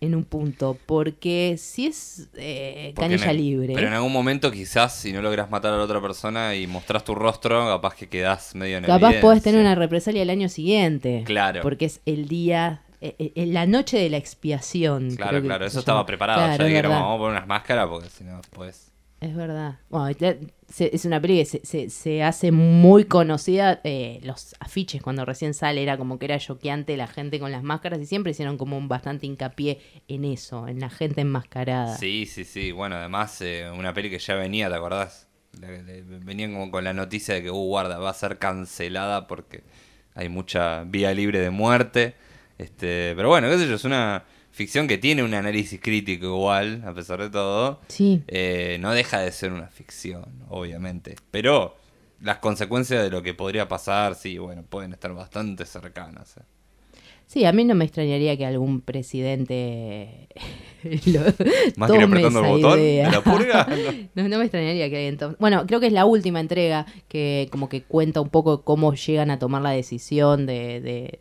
[0.00, 3.74] en un punto, porque si es eh, canilla libre...
[3.74, 7.04] Pero en algún momento quizás si no logras matar a la otra persona y mostrás
[7.04, 9.20] tu rostro, capaz que quedás medio en Capaz evidencia.
[9.20, 11.22] podés tener una represalia el año siguiente.
[11.26, 11.60] Claro.
[11.60, 15.14] Porque es el día, eh, eh, la noche de la expiación.
[15.16, 16.46] Claro, claro, eso estaba preparado.
[16.46, 18.86] Claro, ya dijeron, vamos a poner unas máscaras porque si no, pues...
[19.20, 19.78] Es verdad.
[19.90, 20.16] Bueno,
[20.68, 23.80] se- es una peli que se, se- se hace muy conocida.
[23.84, 27.62] eh, los afiches cuando recién sale era como que era choqueante la gente con las
[27.62, 29.78] máscaras y siempre hicieron como un bastante hincapié
[30.08, 31.96] en eso, en la gente enmascarada.
[31.98, 32.72] Sí, sí, sí.
[32.72, 35.28] Bueno, además, eh, una peli que ya venía, ¿te acordás?
[35.52, 39.64] Venían como con la noticia de que, uh, guarda, va a ser cancelada porque
[40.14, 42.14] hay mucha vía libre de muerte.
[42.56, 46.82] Este, pero bueno, qué sé yo, es una ficción que tiene un análisis crítico igual,
[46.86, 47.80] a pesar de todo.
[47.88, 48.22] Sí.
[48.28, 51.16] Eh, no deja de ser una ficción, obviamente.
[51.30, 51.76] Pero
[52.20, 56.36] las consecuencias de lo que podría pasar, sí, bueno, pueden estar bastante cercanas.
[56.36, 56.42] eh.
[57.26, 60.26] Sí, a mí no me extrañaría que algún presidente
[61.06, 61.20] lo
[61.76, 63.06] Más que apretando el esa botón idea.
[63.06, 63.66] de la purga.
[64.16, 64.22] no.
[64.24, 65.36] No, no me extrañaría que alguien tome...
[65.38, 69.30] Bueno, creo que es la última entrega que como que cuenta un poco cómo llegan
[69.30, 71.20] a tomar la decisión de, de,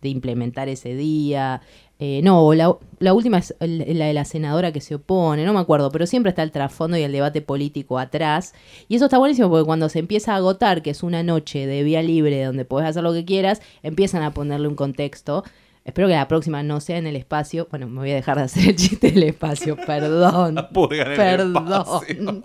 [0.00, 1.60] de implementar ese día.
[1.98, 5.60] Eh, no, la, la última es la de la senadora que se opone, no me
[5.60, 8.52] acuerdo, pero siempre está el trasfondo y el debate político atrás.
[8.88, 11.82] Y eso está buenísimo porque cuando se empieza a agotar, que es una noche de
[11.84, 15.42] vía libre donde podés hacer lo que quieras, empiezan a ponerle un contexto.
[15.86, 17.68] Espero que la próxima no sea en el espacio.
[17.70, 20.56] Bueno, me voy a dejar de hacer el chiste del espacio, perdón.
[20.56, 21.66] La purga en el Perdón.
[21.68, 22.42] espacio.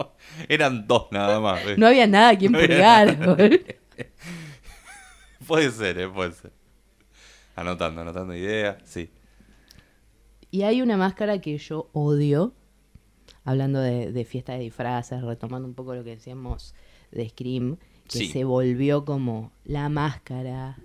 [0.48, 1.60] Eran dos nada más.
[1.66, 1.76] eh.
[1.78, 3.18] No había nada a quien No purgar.
[5.48, 6.52] Puede ser, eh, puede ser.
[7.56, 9.10] Anotando, anotando ideas, sí.
[10.52, 12.54] Y hay una máscara que yo odio,
[13.46, 16.76] hablando de, de fiesta de disfraces, retomando un poco lo que decíamos
[17.12, 18.28] de Scream, que Sí.
[18.28, 20.78] se volvió como la máscara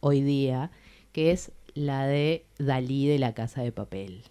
[0.00, 0.70] hoy día,
[1.12, 4.22] que es la de Dalí de la Casa de Papel.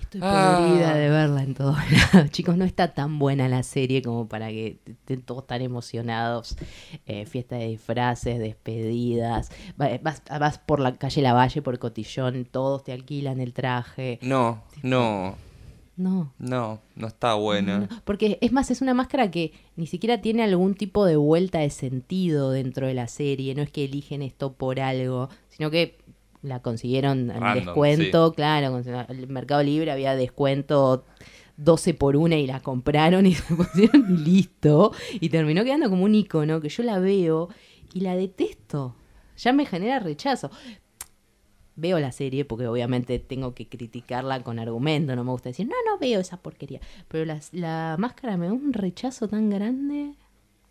[0.00, 0.58] Estoy Ah.
[0.60, 1.76] podrida de verla en todos
[2.14, 2.30] lados.
[2.30, 6.56] Chicos, no está tan buena la serie como para que estén todos tan emocionados.
[7.06, 9.50] Eh, fiesta de disfraces, despedidas.
[9.80, 14.18] Va- Vas, vas por la calle Lavalle, por Cotillón, todos te alquilan el traje.
[14.22, 15.34] No, no,
[15.96, 16.32] No.
[16.38, 17.80] no, no está buena.
[17.80, 21.58] no, Porque es más, es una máscara que ni siquiera tiene algún tipo de vuelta
[21.58, 23.54] de sentido dentro de la serie.
[23.54, 25.98] No es que eligen esto por algo, sino que
[26.42, 28.32] la consiguieron en Random, descuento.
[28.32, 31.04] Claro, con- el Mercado Libre había descuento
[31.56, 34.92] 12 por una y la compraron y se pusieron y listo.
[35.14, 37.48] Y terminó quedando como un icono que yo la veo
[37.92, 38.94] y la detesto.
[39.36, 40.50] Ya me genera rechazo.
[41.76, 45.76] Veo la serie porque obviamente tengo que criticarla con argumento, no me gusta decir, no,
[45.86, 46.80] no veo esa porquería.
[47.06, 50.14] Pero la, la máscara me da un rechazo tan grande.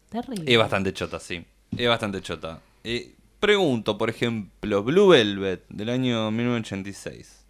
[0.09, 0.51] Terrible.
[0.51, 1.45] Es bastante chota, sí.
[1.77, 2.59] Es bastante chota.
[2.83, 7.45] Eh, pregunto, por ejemplo, Blue Velvet del año 1986.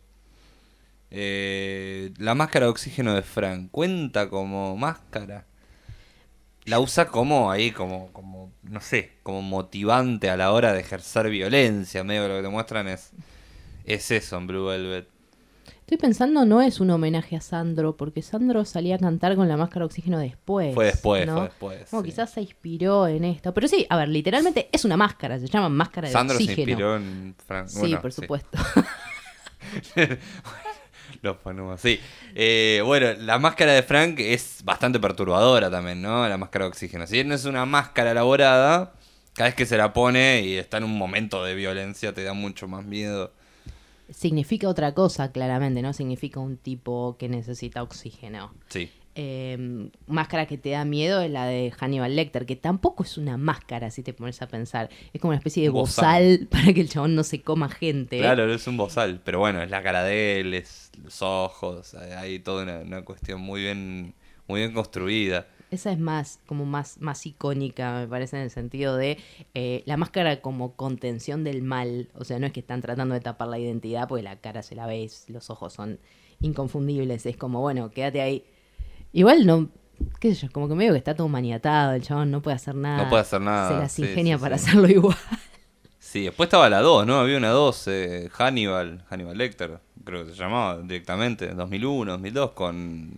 [1.10, 5.46] Eh, la máscara de oxígeno de Frank, ¿cuenta como máscara?
[6.66, 11.30] La usa como ahí, como, como, no sé, como motivante a la hora de ejercer
[11.30, 12.04] violencia.
[12.04, 13.12] Medio lo que te muestran es,
[13.86, 15.08] es eso en Blue Velvet.
[15.88, 19.56] Estoy pensando, no es un homenaje a Sandro, porque Sandro salía a cantar con la
[19.56, 20.76] máscara de oxígeno después.
[20.76, 21.36] Fue después, ¿no?
[21.36, 21.90] fue después.
[21.90, 22.10] Como sí.
[22.10, 23.54] quizás se inspiró en esto.
[23.54, 26.70] Pero sí, a ver, literalmente es una máscara, se llama máscara de Sandro se oxígeno.
[26.70, 27.70] inspiró en Frank.
[27.70, 28.58] Sí, bueno, por supuesto.
[31.22, 32.02] Los ponemos, sí.
[32.36, 36.28] Eh, bueno, la máscara de Frank es bastante perturbadora también, ¿no?
[36.28, 37.08] La máscara de oxígeno.
[37.08, 38.92] Si bien no es una máscara elaborada,
[39.36, 42.34] cada vez que se la pone y está en un momento de violencia te da
[42.34, 43.32] mucho más miedo.
[44.10, 45.94] Significa otra cosa, claramente, ¿no?
[45.94, 48.54] Significa un tipo que necesita oxígeno.
[48.70, 48.90] Sí.
[49.20, 53.36] Eh, máscara que te da miedo es la de Hannibal Lecter, que tampoco es una
[53.36, 54.90] máscara, si te pones a pensar.
[55.12, 58.20] Es como una especie de bozal para que el chabón no se coma gente.
[58.20, 62.12] Claro, es un bozal, pero bueno, es la cara de él, es los ojos, hay-
[62.12, 64.14] hay toda una, una cuestión muy bien,
[64.48, 65.48] muy bien construida.
[65.70, 69.18] Esa es más, como más, más icónica, me parece, en el sentido de
[69.54, 72.10] eh, la máscara como contención del mal.
[72.16, 74.76] O sea, no es que están tratando de tapar la identidad, porque la cara se
[74.76, 76.00] la ves, los ojos son
[76.40, 77.26] inconfundibles.
[77.26, 78.46] Es como, bueno, quédate ahí.
[79.12, 79.70] Igual no,
[80.20, 82.76] qué sé yo, como que medio que está todo maniatado, el chabón no puede hacer
[82.76, 83.04] nada.
[83.04, 84.70] No puede hacer nada, Se las sí, ingenia sí, para sí.
[84.70, 85.18] hacerlo igual.
[86.00, 87.16] Sí, después estaba la 2, ¿no?
[87.16, 93.12] Había una 2, eh, Hannibal, Hannibal Lecter, creo que se llamaba directamente, 2001, 2002, con...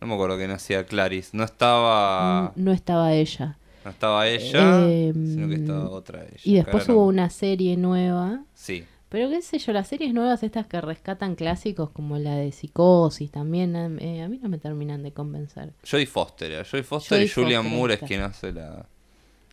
[0.00, 2.52] No me acuerdo quién hacía Clarice, no estaba...
[2.56, 3.58] No estaba ella.
[3.84, 6.40] No estaba ella, Eh, sino que estaba otra ella.
[6.44, 8.42] Y después que hubo no- una serie nueva.
[8.54, 12.52] Sí, Pero qué sé yo, las series nuevas estas que rescatan clásicos como la de
[12.52, 15.72] Psicosis también, eh, a mí no me terminan de convencer.
[15.90, 18.84] Jodie Foster, era Jodie Foster y Julian Foster, Moore es quien hace la,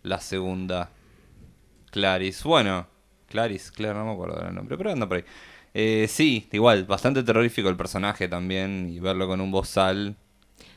[0.04, 0.90] la segunda
[1.92, 2.48] Clarice.
[2.48, 2.88] Bueno,
[3.30, 5.24] Clarice, claro, no me acuerdo del nombre, pero anda por ahí.
[5.74, 10.16] Eh, sí, igual, bastante terrorífico el personaje también y verlo con un bozal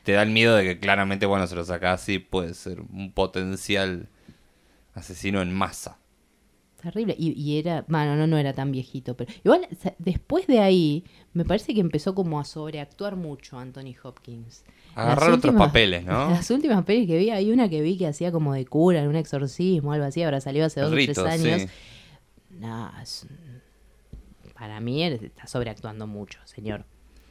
[0.09, 3.13] te da el miedo de que claramente, bueno, se lo sacás y puede ser un
[3.13, 4.09] potencial
[4.95, 5.99] asesino en masa.
[6.81, 7.15] Terrible.
[7.19, 9.69] Y, y era, bueno, no, no era tan viejito, pero igual
[9.99, 14.65] después de ahí me parece que empezó como a sobreactuar mucho Anthony Hopkins.
[14.95, 16.31] Agarrar otros papeles, ¿no?
[16.31, 19.09] Las últimas pelis que vi, hay una que vi que hacía como de cura en
[19.09, 21.63] un exorcismo, algo así, ahora salió hace dos o tres años.
[21.63, 21.69] sí.
[22.61, 23.27] No, es-
[24.55, 26.87] para mí está sobreactuando mucho, señor.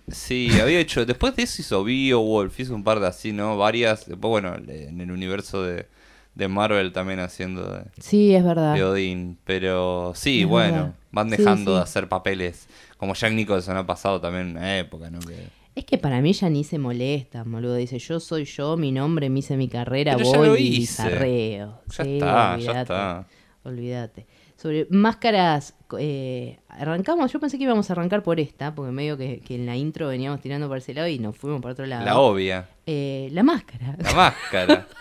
[0.10, 1.06] Sí, había hecho.
[1.06, 3.58] Después de eso hizo Beowulf, hizo un par de así, ¿no?
[3.58, 4.06] Varias.
[4.08, 5.88] Después, bueno, en el universo de,
[6.36, 8.74] de Marvel también haciendo de, Sí, es verdad.
[8.74, 9.38] de Odín.
[9.44, 10.96] Pero sí, Es bueno, verdad.
[11.12, 12.68] van Sí, dejando de hacer papeles.
[12.98, 15.20] Como Jack Nicholson ha pasado también en una época, ¿no?
[15.20, 17.76] Que- Es que para mí ya ni se molesta, boludo.
[17.76, 20.62] Dice, yo soy yo, mi nombre, me hice mi carrera, Pero ya voy lo y
[20.68, 21.04] hice.
[21.04, 21.82] bizarreo.
[21.96, 23.28] Ya Sí, está, ya olvídate, está.
[23.64, 24.26] Olvídate.
[24.58, 29.40] Sobre máscaras, eh, arrancamos, yo pensé que íbamos a arrancar por esta, porque medio que,
[29.40, 32.04] que en la intro veníamos tirando para ese lado y nos fuimos para otro lado.
[32.04, 32.68] La obvia.
[32.88, 33.96] Eh, la máscara.
[34.00, 34.88] La máscara.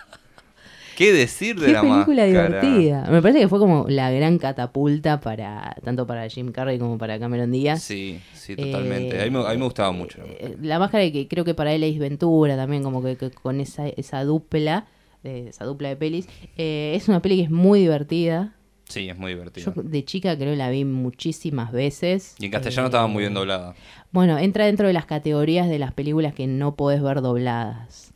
[0.97, 2.61] ¿Qué decir de Qué la película máscara?
[2.61, 3.07] divertida.
[3.11, 7.19] Me parece que fue como la gran catapulta para tanto para Jim Carrey como para
[7.19, 7.83] Cameron Díaz.
[7.83, 9.16] Sí, sí, totalmente.
[9.16, 10.19] Eh, a, mí, me- a mí me gustaba mucho.
[10.19, 10.55] la eh, máscara.
[10.62, 13.88] La máscara que creo que para él es Ventura también, como que, que con esa,
[13.88, 14.87] esa dupla,
[15.23, 16.29] eh, esa dupla de pelis.
[16.57, 18.55] Eh, es una peli que es muy divertida.
[18.88, 19.72] Sí, es muy divertido.
[19.75, 22.37] Yo de chica creo que la vi muchísimas veces.
[22.38, 23.75] Y en castellano Eh, estaba muy bien doblada.
[24.12, 28.12] Bueno, entra dentro de las categorías de las películas que no podés ver dobladas.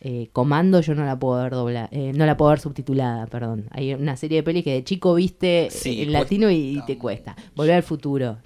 [0.00, 3.68] Eh, Comando yo no la puedo ver doblada, eh, no la puedo ver subtitulada, perdón.
[3.70, 6.98] Hay una serie de pelis que de chico viste Sí, eh, en latino y, te
[6.98, 7.34] cuesta.
[7.54, 8.38] Volver al futuro.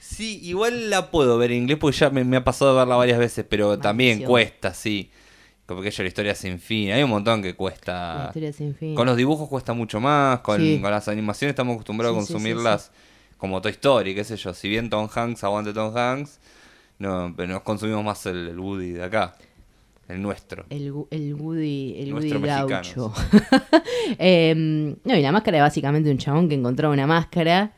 [0.00, 2.96] Sí, igual la puedo ver en inglés porque ya me, me ha pasado de verla
[2.96, 5.10] varias veces, pero también cuesta, sí.
[5.66, 6.90] Como que yo la historia sin fin.
[6.92, 8.24] Hay un montón que La cuesta.
[8.28, 8.94] historia sin fin.
[8.94, 10.78] Con los dibujos cuesta mucho más, con, Sí.
[10.82, 12.92] con las animaciones estamos acostumbrados Sí, a sí, consumirlas
[13.38, 14.52] como Toy Story, qué sé yo.
[14.54, 16.38] Si bien Tom Hanks aguante Tom Hanks,
[16.98, 19.34] no, pero nos consumimos más el, el Woody de acá,
[20.08, 20.66] el nuestro.
[20.70, 23.12] El, el Woody, el Woody Nuestro gaucho.
[24.18, 27.72] Em, no, y la máscara es básicamente un chabón que encontraba una máscara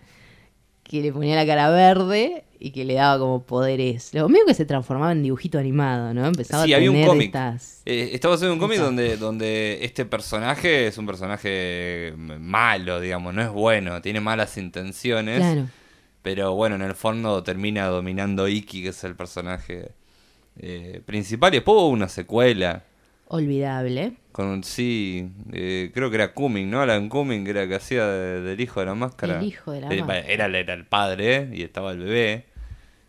[0.83, 4.13] que le ponía la cara verde y que le daba como poderes.
[4.15, 6.27] Lo mío que se transformaba en dibujito animado, ¿no?
[6.27, 7.27] Empezaba Sí, a había un tener cómic.
[7.27, 7.83] estas...
[7.85, 13.43] Eh, estaba haciendo un cómic donde, donde este personaje es un personaje malo, digamos, no
[13.43, 15.39] es bueno, tiene malas intenciones.
[15.39, 15.67] Claro.
[16.23, 19.93] Pero bueno, en el fondo termina dominando Iki, que es el personaje
[20.59, 21.53] eh, principal.
[21.55, 22.85] Y después hubo una secuela.
[23.29, 24.15] Olvidable.
[24.33, 26.81] Con un sí, eh, creo que era Cumming, ¿no?
[26.83, 29.39] Alan Cumming, que era que hacía de- del hijo de la máscara.
[29.41, 30.21] El hijo de la Eh, máscara.
[30.21, 32.45] Era, era el padre y estaba el bebé.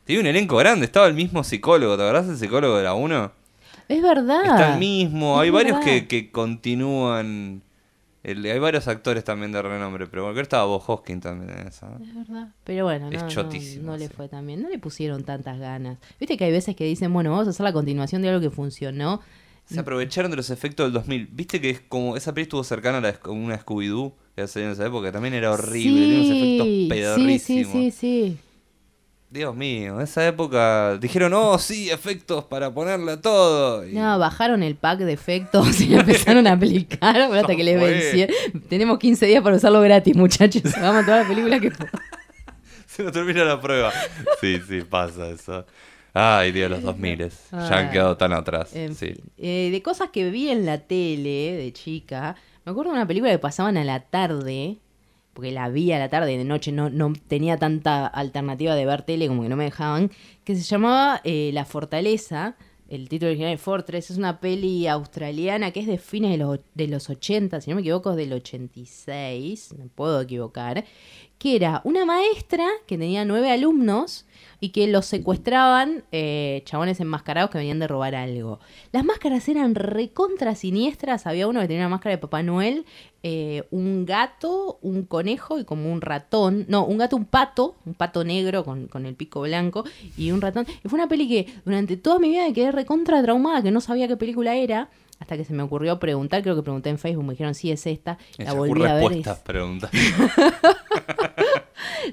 [0.05, 3.31] Tenía un elenco grande, estaba el mismo psicólogo, ¿te acordás del psicólogo de la 1?
[3.89, 4.41] Es verdad.
[4.45, 7.61] Está el mismo, Es hay varios que, que continúan.
[8.23, 11.57] el- hay varios actores también de renombre, pero bueno, creo que estaba Bob Hoskin también
[11.59, 11.87] en esa.
[12.01, 12.49] Es verdad.
[12.63, 13.51] Pero bueno, Es no, no-
[13.83, 14.61] no, le fue tan bien.
[14.61, 15.97] No le pusieron tantas ganas.
[16.19, 18.49] Viste que hay veces que dicen, bueno, vamos a hacer la continuación de algo que
[18.49, 19.21] funcionó.
[19.69, 21.27] Se aprovecharon de los efectos del 2000.
[21.31, 24.67] Viste que es como esa peli estuvo cercana a la, a una Scooby-Doo que salió
[24.67, 27.71] en esa época, también era horrible, tenía unos efectos sí, pedorrísimos.
[27.73, 28.37] sí, sí, sí.
[29.29, 33.85] Dios mío, esa época dijeron, oh, sí, efectos para ponerle a todo.
[33.85, 37.77] Y- No, bajaron el pack de efectos y lo empezaron a aplicar hasta que les
[37.81, 38.25] vencí.
[38.69, 40.63] Tenemos 15 días para usarlo gratis, muchachos.
[40.77, 41.71] Hagamos toda la película que
[42.85, 43.91] Se nos termina la prueba.
[44.39, 45.65] Sí, sí, pasa eso.
[46.13, 48.75] Ay, Dios, los 2000 ya han quedado tan atrás.
[48.75, 49.13] En sí.
[49.37, 53.31] Eh, de cosas que vi en la tele de chica, me acuerdo de una película
[53.31, 54.77] que pasaban a la tarde,
[55.33, 59.03] porque la vi a la tarde, de noche no, no tenía tanta alternativa de ver
[59.03, 60.11] tele como que no me dejaban,
[60.43, 62.55] que se llamaba eh, La Fortaleza.
[62.89, 66.59] El título original es Fortress, es una peli australiana que es de fines de los,
[66.73, 70.85] de los 80, si no me equivoco, es del 86, me puedo equivocar,
[71.37, 74.25] que era una maestra que tenía nueve alumnos
[74.59, 78.59] y que los secuestraban eh, chabones enmascarados que venían de robar algo.
[78.91, 81.27] Las máscaras eran recontra siniestras.
[81.27, 82.85] Había uno que tenía una máscara de Papá Noel,
[83.21, 86.65] eh, un gato, un conejo y como un ratón.
[86.69, 89.83] No, un gato, un pato, un pato negro con, con el pico blanco
[90.17, 90.65] y un ratón.
[90.83, 93.81] Y fue una peli que durante toda mi vida me quedé recontra traumada, que no
[93.81, 94.89] sabía qué película era.
[95.19, 97.87] Hasta que se me ocurrió preguntar, creo que pregunté en Facebook, me dijeron, sí, es
[97.87, 98.17] esta.
[98.37, 99.11] La volví a ver.
[99.13, 99.89] es- preguntas.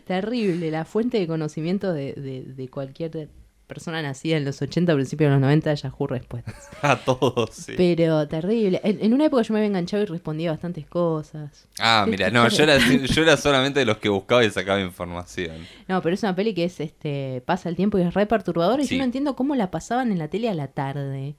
[0.07, 3.29] Terrible, la fuente de conocimiento de, de- de cualquier
[3.67, 6.69] persona nacida en los 80, principios de los 90, Yahoo Respuestas.
[6.83, 7.73] A todos, sí.
[7.77, 8.81] Pero terrible.
[8.85, 11.67] En, en una época yo me había enganchado y respondía bastantes cosas.
[11.79, 15.57] Ah, mira, no, yo era, yo era solamente de los que buscaba y sacaba información.
[15.89, 18.83] No, pero es una peli que es, este, pasa el tiempo y es re perturbadora
[18.83, 18.95] y Sí.
[18.97, 21.35] yo no entiendo cómo la pasaban en la tele a la tarde.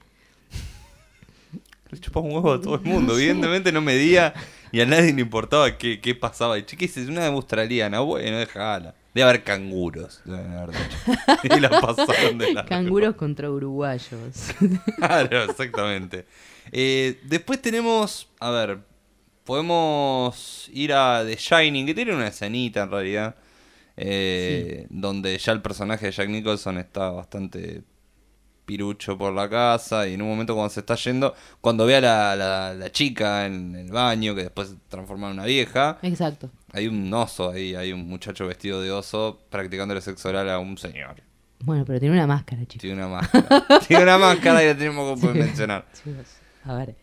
[1.90, 3.16] Le chupaba un huevo a todo el mundo.
[3.16, 4.34] Evidentemente no medía
[4.72, 6.58] y a nadie le importaba qué, qué pasaba.
[6.58, 8.00] Y chiquis, es una australiana.
[8.00, 8.94] Bueno, déjala.
[9.14, 10.22] Debe haber canguros.
[11.42, 14.52] Y la pasaron de la Canguros contra uruguayos.
[14.98, 16.26] Claro, exactamente.
[16.70, 18.80] Eh, después tenemos, a ver,
[19.44, 23.36] podemos ir a The Shining, que tiene una escenita en realidad,
[23.96, 27.82] eh, donde ya el personaje de Jack Nicholson está bastante
[28.66, 32.00] pirucho por la casa y en un momento cuando se está yendo, cuando ve a
[32.00, 36.50] la, la- la chica en el baño, que después se transforma en una vieja, Exacto.
[36.72, 40.76] hay un oso ahí, hay un muchacho vestido de oso practicándole sexo oral a un
[40.76, 41.22] señor.
[41.60, 42.82] Bueno, pero tiene una máscara, chicos.
[42.82, 43.64] Tiene una máscara.
[43.88, 45.86] Tiene una máscara y la tenemos que mencionar.
[45.94, 46.26] Chicos,
[46.64, 46.94] a ver,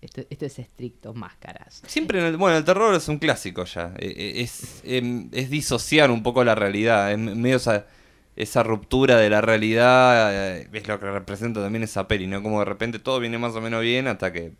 [0.00, 1.82] esto, esto es estricto, máscaras.
[1.86, 3.92] Siempre, en el, bueno, el terror es un clásico ya.
[3.98, 7.10] Eh, Es, em, es disociar un poco la realidad.
[7.10, 7.86] Es medio esa,
[8.36, 10.58] esa ruptura de la realidad.
[10.58, 12.42] eh, Es lo que representa también esa peli, ¿no?
[12.42, 14.52] Como de repente todo viene más o menos bien hasta que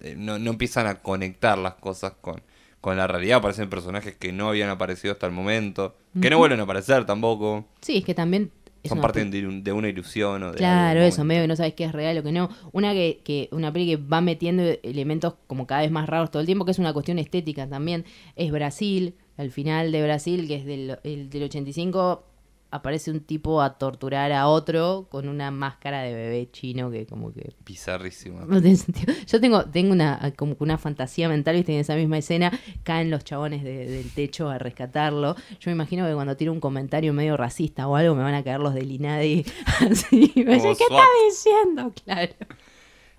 [0.00, 2.40] eh, no, no empiezan a conectar las cosas con,
[2.80, 3.38] con la realidad.
[3.38, 5.96] Aparecen personajes que no habían aparecido hasta el momento.
[6.20, 7.66] Que no vuelven a aparecer tampoco.
[7.80, 8.50] Sí, es que también...
[8.82, 11.48] es Son una parte de, un- de una ilusión o de Claro, eso, medio que
[11.48, 12.48] no sabes qué es real o qué no.
[12.72, 16.40] Una que, que una peli que va metiendo elementos como cada vez más raros todo
[16.40, 19.14] el tiempo, que es una cuestión estética también, es Brasil.
[19.36, 22.24] Al final de Brasil, que es del, el, del 85,
[22.70, 27.32] aparece un tipo a torturar a otro con una máscara de bebé chino que como
[27.32, 28.40] que Bizarrísimo.
[28.46, 29.14] no tiene sentido.
[29.26, 32.52] Yo tengo, tengo una, como que una fantasía mental, viste, en esa misma escena
[32.82, 35.34] caen los chabones de- del techo a rescatarlo.
[35.60, 38.44] Yo me imagino que cuando tiro un comentario medio racista o algo, me van a
[38.44, 39.46] caer los del INADI
[39.90, 40.32] así.
[40.36, 40.90] Me Como ¿qué SWAT.
[40.90, 41.92] está diciendo?
[42.04, 42.32] Claro.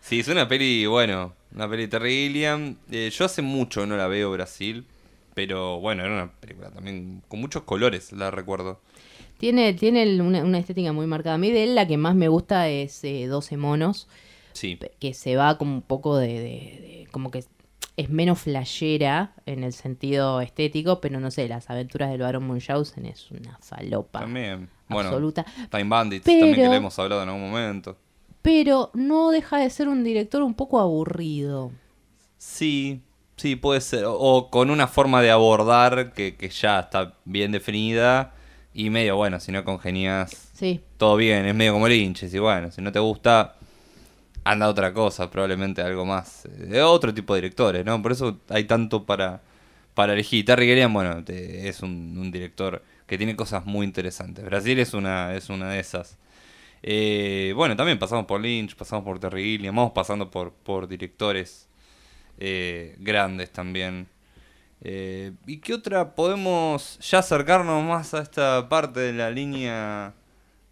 [0.02, 2.78] Sí, es una peli, bueno, una peli Gilliam.
[2.92, 4.86] Eh, yo hace mucho no la veo Brasil,
[5.34, 8.80] pero bueno, era una película también con muchos colores, la recuerdo.
[9.38, 11.36] Tiene, tiene una, una estética muy marcada.
[11.36, 14.08] A mí de él la que más me gusta es eh, 12 monos,
[14.54, 17.44] Sí, que se va como un poco de, de- de- como que
[17.96, 23.06] es menos flashera en el sentido estético, pero no sé, las aventuras del Baron Munchausen
[23.06, 24.20] es una falopa.
[24.20, 24.70] también.
[24.88, 25.46] Bueno, absoluta.
[25.70, 27.98] Time Bandits también que le hemos hablado en algún momento.
[28.42, 31.72] Pero no deja de ser un director un poco aburrido.
[32.38, 33.02] Sí,
[33.40, 34.06] sí, puede ser.
[34.06, 38.34] O, o con una forma de abordar que, que ya está bien definida
[38.74, 42.24] y medio, bueno, si no congenias, Sí, todo bien, es medio como Lynch.
[42.24, 43.56] Y bueno, si no te gusta,
[44.44, 46.46] anda a otra cosa, probablemente algo más.
[46.72, 48.02] eh, otro tipo de directores, ¿no?
[48.02, 49.42] Por eso hay tanto para,
[49.94, 50.46] para elegir.
[50.46, 54.44] Terry Gilliam, bueno, te- es un, un director que tiene cosas muy interesantes.
[54.46, 56.18] Brasil es una, es una de esas.
[56.84, 61.69] Eh, bueno, también pasamos por Lynch, pasamos por Terry Gilliam, vamos pasando por, por directores
[62.40, 64.10] eh, grandes también.
[64.82, 70.16] Eh, ¿Y qué otra podemos ya acercarnos más a esta parte de la línea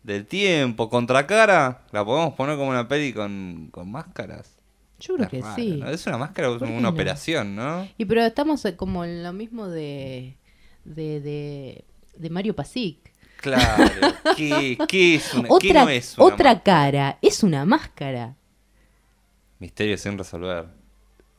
[0.03, 0.89] del tiempo?
[0.89, 1.85] ¿Contracara?
[1.91, 4.55] ¿La podemos poner como una peli con, con máscaras?
[4.99, 5.77] yo creo Es que raro, sí.
[5.79, 5.89] ¿no?
[5.89, 6.89] Es una máscara es ¿Por qué una no?
[6.89, 7.91] operación, ¿no?
[7.97, 10.37] Y pero estamos eh, como en lo mismo de
[10.85, 11.85] de, de,
[12.15, 13.13] de Mario Pasic.
[13.37, 14.15] Claro.
[14.35, 16.63] ¿Qué, qué es una, qué Otra, no es una otra máscara?
[16.63, 18.37] cara, es una máscara.
[19.59, 20.67] Misterio sin resolver.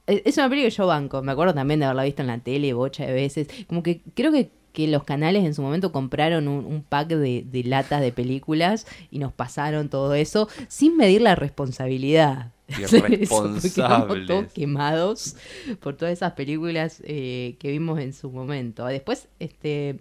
[0.08, 1.22] Eh, Es una película que yo banco.
[1.22, 3.48] Me acuerdo también de haberla visto en la tele bocha de veces.
[3.68, 7.42] Como que creo que que los canales en su momento compraron un, un pack de,
[7.50, 12.52] de latas de películas y nos pasaron todo eso sin medir la responsabilidad.
[13.74, 14.52] quedamos todos Irresponsables.
[14.52, 15.36] quemados
[15.80, 18.86] por todas esas películas eh, que vimos en su momento.
[18.86, 20.00] Después, este,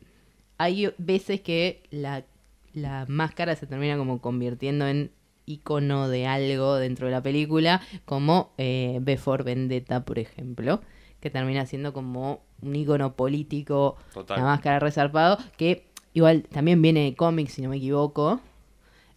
[0.57, 2.25] hay veces que la,
[2.73, 5.11] la máscara se termina como convirtiendo en
[5.47, 10.81] icono de algo dentro de la película, como eh, Before Vendetta, por ejemplo,
[11.19, 14.37] que termina siendo como un icono político, Total.
[14.37, 18.39] la máscara resarpado, que igual también viene de cómics, si no me equivoco.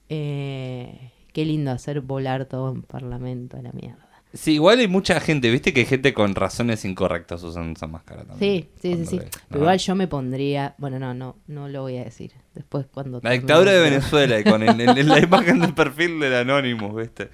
[0.08, 4.09] Eh, qué lindo hacer volar todo un parlamento a la mierda.
[4.32, 8.22] Sí, igual hay mucha gente, viste que hay gente con razones incorrectas usando esa máscara
[8.24, 8.68] también.
[8.80, 9.18] Sí, sí, sí, sí.
[9.18, 9.58] le- Pero ¿no?
[9.58, 12.32] igual yo me pondría, bueno, no, no, no lo voy a decir.
[12.54, 15.74] Después cuando La termine dictadura de el- Venezuela y con el- el- la imagen del
[15.74, 17.28] perfil del Anonymous, ¿viste?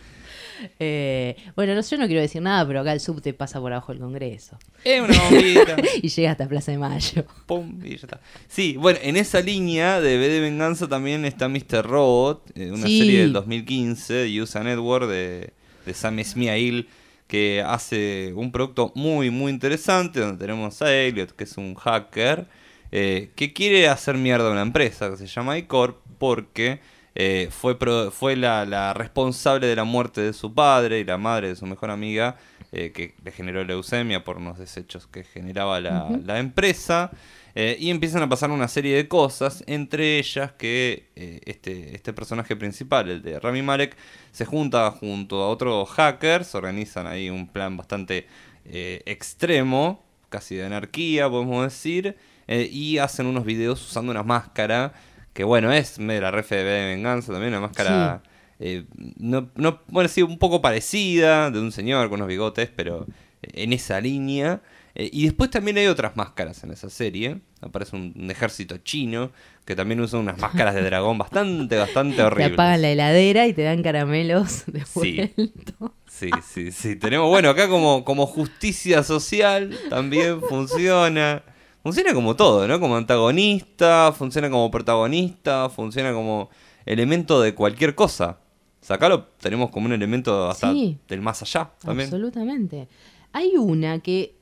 [0.78, 3.92] Eh, bueno, no, yo no quiero decir nada, pero acá el subte pasa por abajo
[3.92, 5.76] del Congreso Es una bombita.
[6.02, 7.26] y llega hasta Plaza de Mayo.
[7.44, 8.20] Pum, y ya está.
[8.48, 11.84] Sí, bueno, en esa línea de B de Venganza también está Mr.
[11.84, 13.00] Robot, eh, una Sí.
[13.00, 15.52] serie del 2015 de USA Network de,
[15.86, 16.88] de Sam Esmail,
[17.26, 22.46] que hace un producto muy, muy interesante, donde tenemos a Elliot, que es un hacker,
[22.92, 26.80] eh, que quiere hacer mierda a una empresa que se llama iCorp, porque
[27.14, 31.16] eh, fue, pro- fue la, la responsable de la muerte de su padre y la
[31.16, 32.36] madre de su mejor amiga,
[32.72, 37.10] eh, que le generó leucemia por unos desechos que generaba la empresa.
[37.58, 42.12] Eh, y empiezan a pasar una serie de cosas, entre ellas que eh, este, este
[42.12, 43.96] personaje principal, el de Rami Malek,
[44.30, 48.26] se junta junto a otros hackers, organizan ahí un plan bastante
[48.66, 54.92] eh, extremo, casi de anarquía, podemos decir, y hacen unos videos usando una máscara,
[55.32, 58.22] que bueno, es la ref de Venganza también, una máscara...
[58.58, 58.84] eh,
[59.16, 63.06] no, no, bueno, sí, un poco parecida, de un señor con unos bigotes, pero
[63.42, 64.60] en esa línea.
[64.98, 67.40] Eh, y después también hay otras máscaras en esa serie.
[67.60, 69.30] Aparece un, un ejército chino
[69.66, 72.52] que también usa unas máscaras de dragón bastante, bastante Te horribles.
[72.54, 75.30] apagan la heladera y te dan caramelos de Sí.
[75.36, 75.94] vuelto.
[76.08, 76.96] Sí, sí, sí.
[76.96, 81.42] Tenemos, bueno, acá como, como justicia social también funciona.
[81.82, 82.80] Funciona como todo, ¿no?
[82.80, 86.48] Como antagonista, funciona como protagonista, funciona como
[86.86, 88.38] elemento de cualquier cosa.
[88.82, 90.96] O sea, acá lo tenemos como un elemento hasta Sí.
[91.06, 92.08] del más allá también.
[92.08, 92.88] Absolutamente.
[93.32, 94.35] Hay una que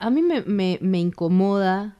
[0.00, 1.96] a mí me, me- me incomoda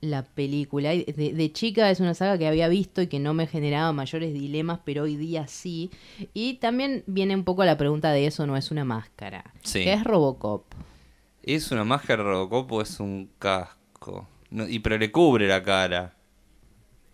[0.00, 0.90] la película.
[0.90, 4.32] De, de chica es una saga que había visto y que no me generaba mayores
[4.32, 5.90] dilemas, pero hoy día sí.
[6.32, 9.52] Y también viene un poco la pregunta de eso no es una máscara.
[9.62, 9.84] Sí.
[9.84, 10.64] ¿Qué es Robocop?
[11.42, 14.28] ¿Es una máscara Robocop o es un casco?
[14.50, 16.14] No, y pero le cubre la cara.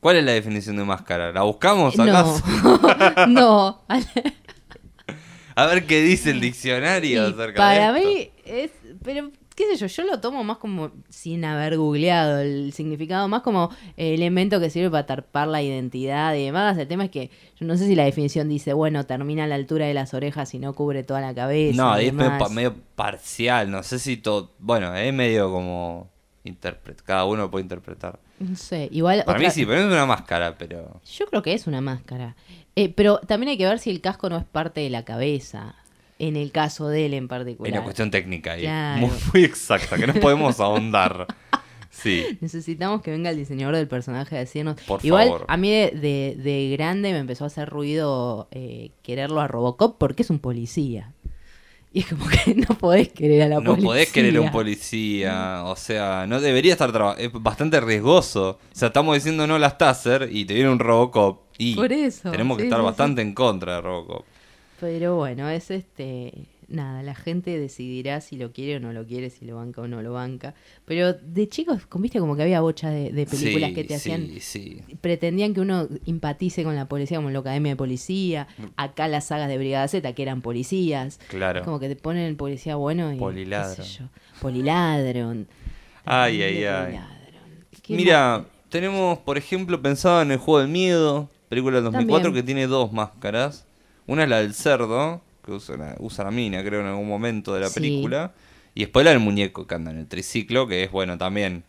[0.01, 1.33] ¿Cuál es la definición de máscara?
[1.33, 2.41] ¿La buscamos acaso?
[2.63, 3.83] No, no.
[5.57, 8.09] A ver qué dice el diccionario Y acerca para de esto.
[8.11, 8.71] mí es,
[9.03, 13.43] pero qué sé yo, yo lo tomo más como sin haber googleado el significado, más
[13.43, 16.79] como elemento que sirve para tarpar la identidad y demás.
[16.79, 19.55] El tema es que yo no sé si la definición dice, bueno, termina a la
[19.57, 21.83] altura de las orejas y no cubre toda la cabeza.
[21.83, 22.49] No, y ahí es medio, demás.
[22.49, 23.71] pa- medio parcial.
[23.71, 24.53] No sé si todo.
[24.59, 26.11] Bueno, es medio como.
[26.45, 28.21] interpret Cada uno puede interpretar.
[28.39, 29.25] No sé, igual.
[29.25, 31.01] Para otra- mí sí, pero es una máscara, pero.
[31.11, 32.37] Yo creo que es una máscara.
[32.77, 35.75] Eh, pero también hay que ver si el casco no es parte de la cabeza.
[36.19, 37.73] En el caso de él en particular.
[37.73, 38.63] una cuestión técnica ahí.
[38.63, 39.01] Claro.
[39.07, 41.27] Muy, muy exacta, que no podemos ahondar.
[41.91, 42.39] Sí.
[42.41, 44.81] Necesitamos que venga el diseñador del personaje a decirnos.
[44.87, 45.45] Por Igual, favor.
[45.49, 49.97] a mí de, de- de grande me empezó a hacer ruido eh, quererlo a Robocop
[49.99, 51.13] porque es un policía.
[51.93, 53.87] Y es como que no podés querer a la No policía.
[53.89, 57.25] podés querer a un policía, o sea, no debería estar trabajando.
[57.25, 58.51] Es bastante riesgoso.
[58.51, 61.45] O sea, estamos diciendo no las Taser y te viene un Robocop.
[61.57, 64.25] Y Por eso, tenemos que sí, estar sí, bastante en contra de Robocop.
[64.81, 66.49] Pero bueno, es este.
[66.69, 69.87] Nada, la gente decidirá si lo quiere o no lo quiere, si lo banca o
[69.87, 70.53] no lo banca.
[70.85, 74.29] Pero de chicos, viste como que había bocha de, de películas Sí, que te hacían
[74.41, 74.81] sí.
[75.01, 79.27] pretendían que uno empatice con la policía, como en la Academia de Policía, acá las
[79.27, 81.21] sagas de Brigada Z, que eran policías.
[81.29, 81.63] Claro.
[81.63, 83.17] Como que te ponen el policía bueno y.
[83.17, 83.77] Poliladron.
[83.77, 84.05] qué sé yo,
[84.41, 85.47] Poliladron.
[86.05, 86.99] Ay, ay, ay.
[87.89, 92.43] Mira, tenemos, por ejemplo, pensado en el juego del miedo, película del 2004 También.
[92.43, 93.66] que tiene dos máscaras.
[94.07, 97.55] Una es la del cerdo, que usa la, usa la mina, creo, en algún momento
[97.55, 97.75] de la Sí.
[97.81, 98.33] película.
[98.75, 101.65] Y después la del muñeco que anda en el triciclo, que es, bueno, también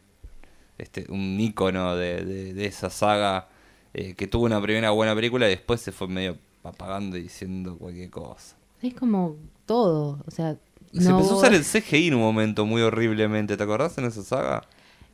[0.77, 3.47] este un ícono de, de- de esa saga
[3.93, 7.77] eh, que tuvo una primera buena película y después se fue medio apagando y diciendo
[7.77, 8.55] cualquier cosa.
[8.81, 9.35] Es como
[9.65, 10.19] todo.
[10.27, 10.57] O sea.
[10.93, 14.23] Se empezó a usar el CGI en un momento muy horriblemente, ¿te acordás en esa
[14.23, 14.63] saga?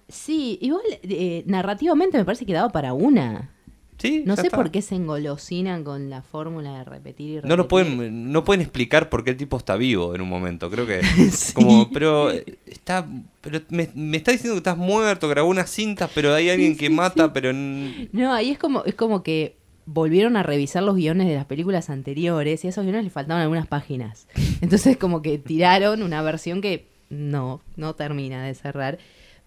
[0.07, 3.49] Sí, igual eh, narrativamente me parece que daba para una.
[3.97, 4.57] Sí, No sé está.
[4.57, 7.49] por qué se engolosinan con la fórmula de repetir y repetir.
[7.49, 10.69] No lo pueden, no pueden explicar por qué el tipo está vivo en un momento.
[10.69, 11.53] Creo que Sí.
[11.53, 13.07] como, pero eh, está,
[13.41, 16.89] pero me, me está diciendo que estás muerto, grabó una cinta, pero hay alguien que
[16.89, 21.35] mata, pero No, ahí es como, es como que volvieron a revisar los guiones de
[21.35, 24.27] las películas anteriores y a esos guiones les faltaban algunas páginas.
[24.61, 28.97] Entonces como que tiraron una versión que no, no termina de cerrar.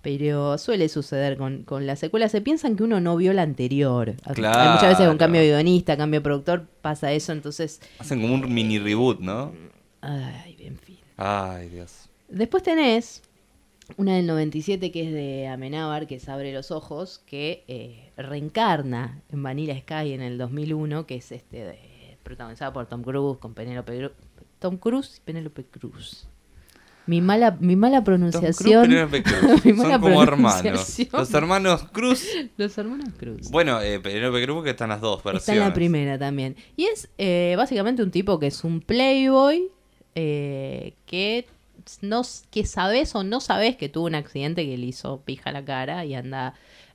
[0.03, 2.31] Pero suele suceder con, con las secuelas.
[2.31, 4.15] Se piensan que uno no vio la anterior.
[4.25, 4.73] Hay Claro.
[4.73, 7.33] muchas veces con cambio de guionista, cambio de productor, pasa eso.
[7.33, 9.53] Entonces, hacen como un mini reboot, ¿no?
[10.03, 10.99] ay, en fin.
[11.17, 12.09] Ay, Dios.
[12.29, 13.23] Después tenés
[13.97, 19.23] una del 97 que es de Amenábar, que es Abre los Ojos, que eh, reencarna
[19.31, 23.55] en Vanilla Sky en el 2001, que es este de, protagonizada por Tom Cruise, con
[23.55, 24.11] Penélope.
[24.59, 26.29] Tom Cruise y Penélope Cruz.
[27.07, 28.85] Mi mala, mi mala Tom pronunciación.
[28.85, 29.65] Cruise, Penélope Cruz.
[29.65, 30.99] mi Son como hermanos.
[31.13, 32.27] Los hermanos Cruz.
[32.57, 33.51] Los hermanos Cruz.
[33.51, 35.43] Bueno, eh, Penélope Cruz que están las dos versiones.
[35.43, 36.57] Está en la primera también.
[36.77, 39.71] Y es eh, básicamente un tipo que es un playboy
[40.15, 41.47] eh, que
[42.01, 45.65] no que sabes o no sabes que tuvo un accidente que le hizo pija la
[45.65, 46.55] cara y anda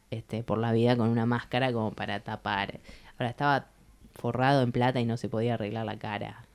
[0.10, 2.80] este, por la vida con una máscara como para tapar.
[3.18, 3.68] Ahora estaba
[4.14, 6.46] forrado en plata y no se podía arreglar la cara.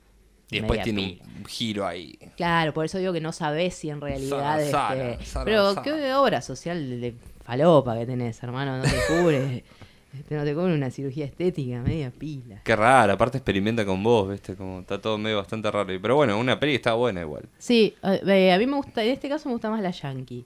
[0.49, 2.17] Y después tiene un giro ahí.
[2.37, 4.59] Claro, por eso digo que no sabes si en realidad.
[4.69, 8.77] Sara, este, Sara, pero qué obra social de falopa que tenés, hermano.
[8.77, 9.63] No te cubre.
[10.17, 12.61] este, no te cubre una cirugía estética, media pila.
[12.63, 14.55] Qué raro, aparte experimenta con vos, ¿viste?
[14.55, 15.87] Como está todo medio bastante raro.
[16.01, 17.43] Pero bueno, una peli está buena igual.
[17.57, 20.45] Sí, a, eh, a mí me gusta, en este caso me gusta más la Yankee.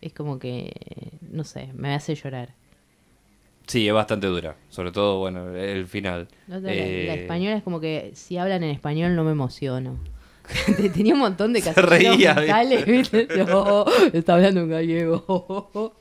[0.00, 0.72] Es como que,
[1.28, 2.54] no sé, me hace llorar.
[3.70, 4.56] Sí, es bastante dura.
[4.68, 6.26] Sobre todo, bueno, el final.
[6.48, 9.96] La, Eh, la española es como que si hablan en español no me emociono.
[10.92, 13.28] Tenía un montón de casos reía, mentales, ¿viste?
[13.46, 15.92] No, está hablando en gallego.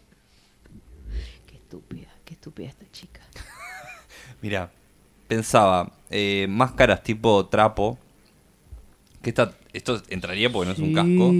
[1.46, 3.22] Qué estúpida, qué estúpida esta chica.
[4.42, 4.72] Mira,
[5.28, 8.00] pensaba, eh, máscaras tipo trapo.
[9.22, 11.32] Que esta, esto entraría porque no es un casco.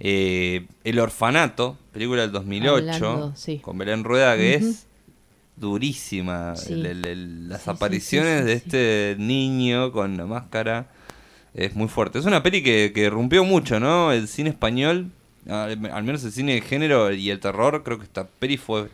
[0.00, 3.60] Eh, el Orfanato, película del 2008, Hablando, sí.
[3.60, 4.66] con Belén Rueda, que Ujú.
[4.68, 4.86] es
[5.56, 6.56] durísima.
[6.56, 6.72] Sí.
[6.74, 10.86] El- el- el- las Sí, apariciones sí, de este niño con la máscara
[11.54, 12.18] es muy fuerte.
[12.18, 14.12] Es una peli que, que rompió mucho, ¿no?
[14.12, 15.10] El cine español,
[15.48, 18.88] al, al menos el cine de género y el terror, creo que esta peli fue,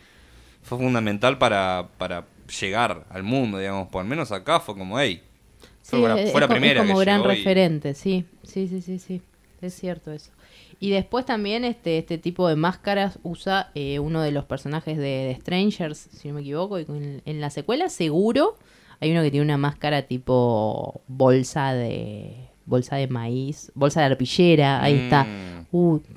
[0.62, 2.26] fue fundamental para, para
[2.60, 3.88] llegar al mundo, digamos.
[3.88, 5.22] Por lo menos acá fue como, hey.
[5.82, 8.68] Fue la, es, fue la co- es primera como que gran y- referente, sí, sí,
[8.68, 9.22] sí, sí, sí,
[9.60, 10.30] es cierto eso.
[10.82, 15.02] Y después también este, este tipo de máscaras usa eh, uno de los personajes de,
[15.04, 18.56] de Strangers, si no me equivoco, y con- en la secuela seguro
[18.98, 24.82] hay uno que tiene una máscara tipo bolsa de bolsa de maíz, bolsa de arpillera,
[24.82, 25.24] ahí está.
[25.24, 25.66] Mm.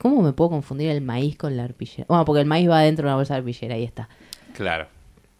[0.01, 2.05] ¿cómo me puedo confundir el maíz con la arpillera?
[2.07, 4.07] Bueno, porque el maíz va dentro de una bolsa de arpillera, ahí está.
[4.55, 4.87] Claro.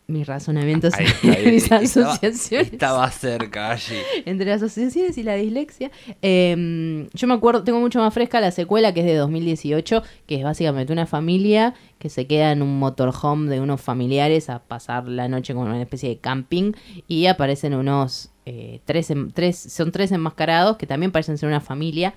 [0.05, 3.95] Mis razonamientos, Ahí ahí mis estaba- asociaciones Estaba cerca allí.
[4.25, 5.91] entre las asociaciones y la dislexia.
[6.21, 10.35] Eh, yo me acuerdo, tengo mucho más fresca la secuela que es de 2018, que
[10.35, 15.07] es básicamente una familia que se queda en un motorhome de unos familiares a pasar
[15.07, 16.73] la noche con una especie de camping
[17.07, 21.61] y aparecen unos eh, tres, en- tres, son tres enmascarados que también parecen ser una
[21.61, 22.13] familia.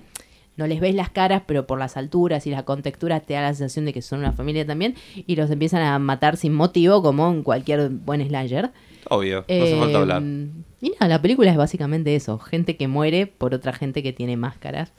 [0.57, 3.53] No les ves las caras, pero por las alturas y la contextura te da la
[3.53, 4.95] sensación de que son una familia también.
[5.15, 8.71] Y los empiezan a matar sin motivo, como en cualquier buen slasher.
[9.09, 10.23] Obvio, no hace falta Eh, hablar.
[10.81, 14.35] Y nada, la película es básicamente eso: gente que muere por otra gente que tiene
[14.35, 14.93] máscaras.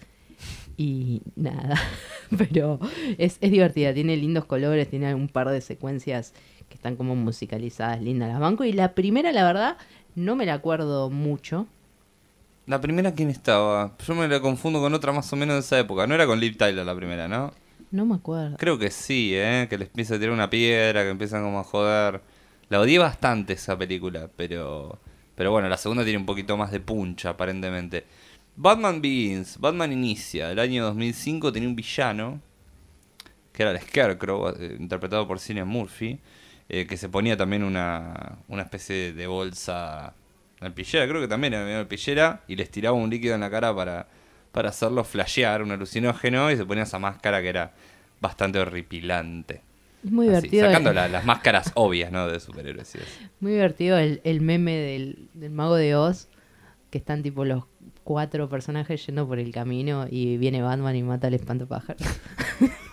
[0.76, 1.74] Y nada,
[2.38, 2.78] pero
[3.18, 6.34] es, es divertida, tiene lindos colores, tiene un par de secuencias
[6.68, 8.62] que están como musicalizadas, lindas las banco.
[8.64, 9.76] Y la primera, la verdad,
[10.14, 11.66] no me la acuerdo mucho.
[12.68, 13.96] La primera, ¿quién estaba?
[14.06, 16.06] Yo me la confundo con otra más o menos de esa época.
[16.06, 17.54] No era con Liv Tyler la primera, ¿no?
[17.90, 18.58] No me acuerdo.
[18.58, 19.68] Creo que sí, ¿eh?
[19.70, 22.20] Que les empieza a tirar una piedra, que empiezan como a joder.
[22.68, 25.00] La odié bastante esa película, pero...
[25.34, 28.04] Pero bueno, la segunda tiene un poquito más de puncha, aparentemente.
[28.54, 32.42] Batman Begins, Batman Inicia, el año 2005 tenía un villano,
[33.50, 36.20] que era el Scarecrow, eh, interpretado por Cillian Murphy,
[36.68, 40.12] eh, que se ponía también una, una especie de bolsa
[40.61, 44.09] alpillera, creo que también era alpillera, y les tiraba un líquido en la cara para,
[44.52, 47.72] para hacerlo flashear, un alucinógeno, y se ponía esa máscara que era
[48.20, 49.62] bastante horripilante.
[50.04, 50.66] Es muy Así, divertido.
[50.66, 52.26] sacando el- la- las máscaras obvias, ¿no?
[52.28, 52.96] De superhéroes.
[53.40, 56.28] Muy divertido el, el meme del, del mago de Oz,
[56.90, 57.64] que están tipo los
[58.04, 62.00] cuatro personajes yendo por el camino y viene Batman y mata al espantapájaros.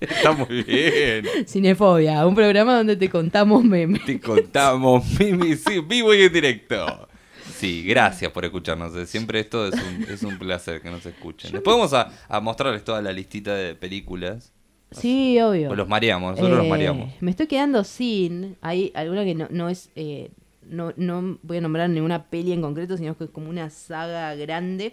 [0.00, 1.24] Está muy bien.
[1.46, 4.04] Cinefobia, un programa donde te contamos memes.
[4.04, 7.08] Te contamos, Mimi, sí, vivo y en directo.
[7.56, 8.94] Sí, gracias por escucharnos.
[8.96, 11.52] eh, Siempre esto es un, es un placer que nos escuchen.
[11.52, 14.52] Después vamos a, a mostrarles toda la listita de películas
[14.92, 15.70] Sí, obvio.
[15.70, 17.10] O los mareamos, nosotros los Eh, mareamos.
[17.20, 18.56] Me estoy quedando sin.
[18.60, 19.90] Hay alguna que no, no es.
[19.94, 20.30] eh,
[20.68, 24.34] no, no voy a nombrar ninguna peli en concreto, sino que es como una saga
[24.34, 24.92] grande.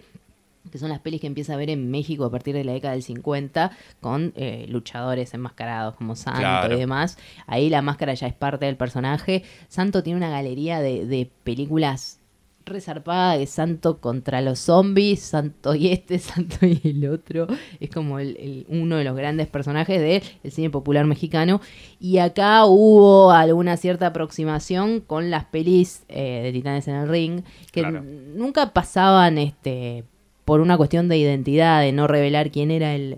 [0.71, 2.93] Que son las pelis que empieza a ver en México a partir de la década
[2.93, 6.75] del 50 con eh, luchadores enmascarados como Santo Claro.
[6.75, 7.17] y demás.
[7.45, 9.43] Ahí la máscara ya es parte del personaje.
[9.67, 12.19] Santo tiene una galería de, de películas
[12.65, 17.47] resarpada de Santo contra los zombies, Santo y este, Santo y el otro.
[17.79, 20.01] Es como el, el- uno de los grandes personajes
[20.43, 21.61] del cine popular mexicano.
[21.97, 27.43] Y acá hubo alguna cierta aproximación con las pelis eh, de Titanes en el Ring,
[27.71, 28.03] que Claro.
[28.03, 30.03] nunca pasaban este
[30.47, 33.17] por una cuestión de identidad, de no revelar quién era el,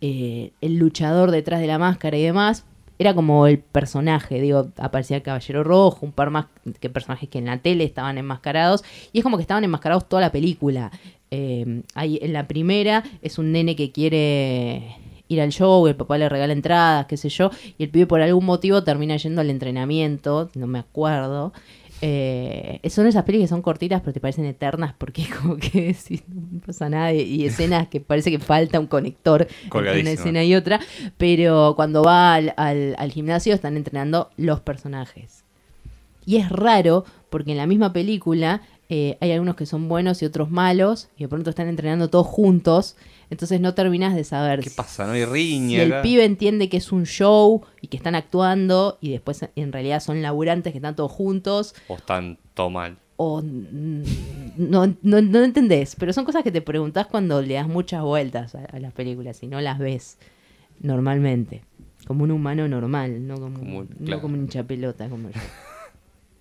[0.00, 2.64] eh, el luchador detrás de la máscara y demás.
[2.96, 6.46] Era como el personaje, digo, aparecía el Caballero Rojo, un par más
[6.78, 10.22] que personajes que en la tele estaban enmascarados, y es como que estaban enmascarados toda
[10.22, 10.92] la película.
[11.32, 14.94] Eh, en la primera es un nene que quiere
[15.26, 18.22] ir al show, el papá le regala entradas, qué sé yo, y el pibe por
[18.22, 21.52] algún motivo termina yendo al entrenamiento, no me acuerdo.
[22.02, 26.22] Eh, son esas pelis que son cortitas pero te parecen eternas porque como que si
[26.28, 30.44] no pasa nada y, y escenas que parece que falta un conector entre una escena
[30.44, 30.80] y otra,
[31.18, 35.44] pero cuando va al, al- al gimnasio están entrenando los personajes.
[36.24, 40.26] Y es raro porque en la misma película eh, hay algunos que son buenos y
[40.26, 42.96] otros malos y de pronto están entrenando todos juntos,
[43.30, 45.06] entonces no terminas de saber ¿Qué pasa?
[45.06, 46.02] ¿No hay si riña el acá?
[46.02, 50.20] pibe entiende que es un show y que están actuando y después en realidad son
[50.20, 52.98] laburantes que están todos juntos ¿O están todo mal?
[53.16, 58.02] o no, no, no entendés, pero son cosas que te preguntás cuando le das muchas
[58.02, 60.18] vueltas a, a las películas y no las ves
[60.80, 61.62] normalmente,
[62.06, 64.22] como un humano normal, no como, Como- no claro.
[64.22, 64.48] como un
[65.10, 65.34] como yo.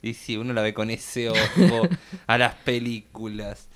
[0.01, 1.89] Y sí, uno la ve con ese ojo
[2.27, 3.67] a las películas.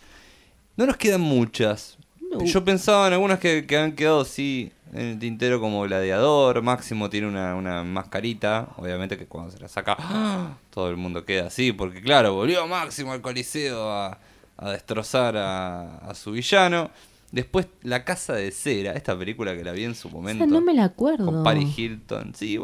[0.78, 1.98] No nos quedan muchas.
[2.32, 2.44] No.
[2.44, 6.62] Yo pensaba en algunas que, que han quedado así en el tintero como Gladiador.
[6.62, 8.70] Máximo tiene una, una mascarita.
[8.78, 10.58] Obviamente que cuando se la saca, ¡ah!
[10.70, 11.74] todo el mundo queda así.
[11.74, 14.18] Porque claro, volvió Máximo al Coliseo a,
[14.58, 16.90] a destrozar a, a su villano.
[17.34, 20.46] Después La Casa de Cera, esta película que la vi en su momento.
[20.46, 21.26] no me la acuerdo.
[21.26, 22.36] Con Paris Hilton.
[22.36, 22.60] Sí,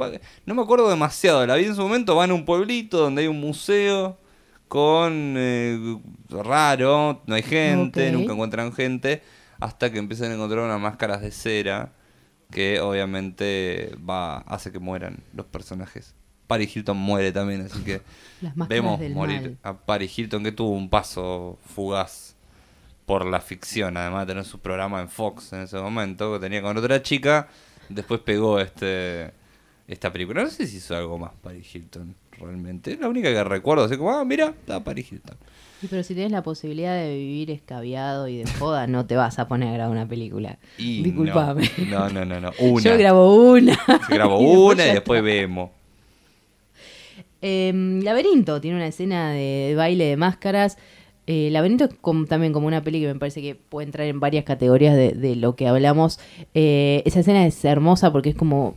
[0.45, 1.43] no me acuerdo demasiado.
[1.47, 2.15] La vi en su momento.
[2.15, 4.19] Van a un pueblito donde hay un museo
[4.67, 5.99] con eh,
[6.29, 9.23] raro, no hay gente, nunca encuentran gente,
[9.59, 11.91] hasta que empiezan a encontrar unas máscaras de cera
[12.51, 16.13] que obviamente va hace que mueran los personajes.
[16.45, 18.01] Paris Hilton muere también, así que
[18.69, 19.57] vemos morir mal.
[19.63, 22.28] a Paris Hilton que tuvo un paso fugaz
[23.09, 26.61] por la ficción, además de tener su programa en Fox en ese momento, que tenía
[26.61, 27.47] con otra chica,
[27.89, 29.31] después pegó este
[29.87, 30.43] esta película.
[30.43, 32.93] No sé si hizo algo más Paris Hilton, realmente.
[32.93, 35.35] Es la única que recuerdo, así como, ah, mira, está Paris Hilton.
[35.81, 39.39] Sí, pero si tienes la posibilidad de vivir escabiado y de joda, no te vas
[39.39, 40.59] a poner a grabar una película.
[40.77, 41.67] Y Disculpame.
[41.89, 42.83] No, no, no, no, una.
[42.83, 43.75] Yo grabo una.
[44.07, 45.25] Se grabó y después una y después está.
[45.25, 45.71] vemos.
[47.41, 47.71] Eh,
[48.03, 50.77] Laberinto tiene una escena de baile de máscaras.
[51.31, 54.19] Eh, Laberinto es como- también como una peli que me parece que puede entrar en
[54.19, 56.19] varias categorías de, de lo que hablamos.
[56.55, 58.73] Eh, esa escena es hermosa porque es como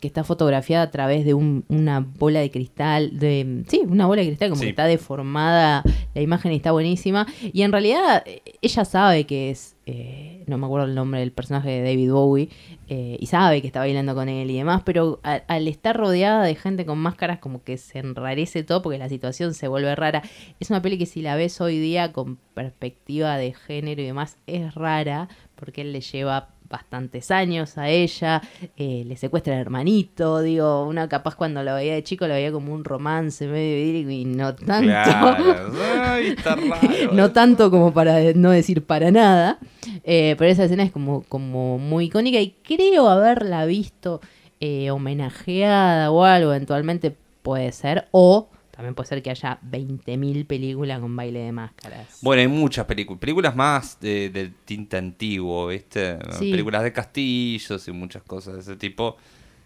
[0.00, 4.20] que está fotografiada a través de un- una bola de cristal, de sí, una bola
[4.22, 4.66] de cristal, como Sí.
[4.66, 5.82] que está deformada
[6.14, 7.26] la imagen y está buenísima.
[7.52, 11.32] Y en realidad eh, ella sabe que es, eh, no me acuerdo el nombre del
[11.32, 12.48] personaje de David Bowie,
[12.88, 16.44] eh, y sabe que está bailando con él y demás, pero a- al estar rodeada
[16.44, 20.22] de gente con máscaras como que se enrarece todo porque la situación se vuelve rara.
[20.60, 24.36] Es una peli que si la ves hoy día con perspectiva de género y demás
[24.46, 28.42] es rara porque él le lleva bastantes años a ella,
[28.76, 32.52] eh, le secuestra al hermanito, digo, una capaz cuando lo veía de chico lo veía
[32.52, 34.86] como un romance medio idílico y no tanto.
[34.86, 35.72] Claro.
[36.02, 37.12] Ay, está raro.
[37.12, 39.58] no tanto como para no decir para nada,
[40.04, 44.20] eh, pero esa escena es como, como muy icónica y creo haberla visto
[44.60, 51.00] eh, homenajeada o algo, eventualmente puede ser, o también puede ser que haya 20.000 películas
[51.00, 52.18] con baile de máscaras.
[52.22, 53.18] Bueno, hay muchas películas.
[53.20, 56.18] Películas más de, del tinte antiguo, ¿viste?
[56.38, 56.50] Sí.
[56.50, 59.16] Películas de castillos y muchas cosas de ese tipo.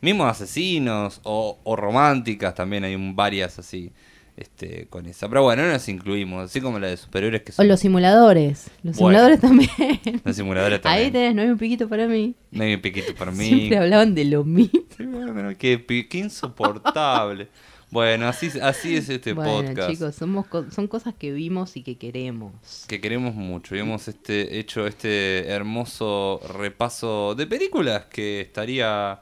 [0.00, 3.92] Mismos asesinos o, o románticas también hay un- varias así
[4.36, 5.28] este, con esa.
[5.28, 8.70] Pero bueno, no las incluimos, así como la de superiores que o son los simuladores,
[8.82, 9.18] los Bueno.
[9.18, 10.20] simuladores también.
[10.24, 11.12] los simuladores Ahí también.
[11.12, 12.34] tenés, no hay un piquito para mí.
[12.52, 13.44] No hay un piquito para mí.
[13.44, 14.80] Siempre hablaban de lo mismo.
[14.96, 17.48] Sí, bueno, qué, qué insoportable.
[17.91, 19.91] bueno, así, así es este bueno, podcast.
[19.91, 22.53] chicos, somos co- son cosas que vimos y que queremos.
[22.88, 23.74] que queremos mucho.
[23.76, 29.20] Y hemos este, hecho este hermoso repaso de películas que estaría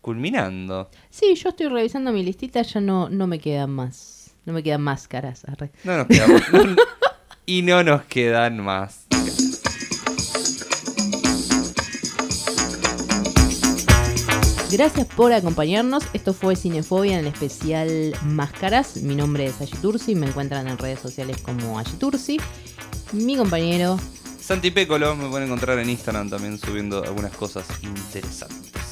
[0.00, 0.90] culminando.
[1.10, 4.30] Sí, yo estoy revisando mi listita, ya no, no me quedan más.
[4.44, 5.44] No me quedan máscaras.
[5.84, 6.42] No nos quedamos.
[6.52, 6.76] no-
[7.46, 9.05] y no nos quedan más.
[14.76, 16.04] Gracias por acompañarnos.
[16.12, 18.98] Esto fue Cinefobia en el especial Máscaras.
[18.98, 20.14] Mi nombre es Ayitursi.
[20.14, 22.36] Me encuentran en redes sociales como Ayitursi.
[23.12, 23.98] Mi compañero.
[24.38, 28.85] Santi Pécolo me pueden encontrar en Instagram también subiendo algunas cosas interesantes.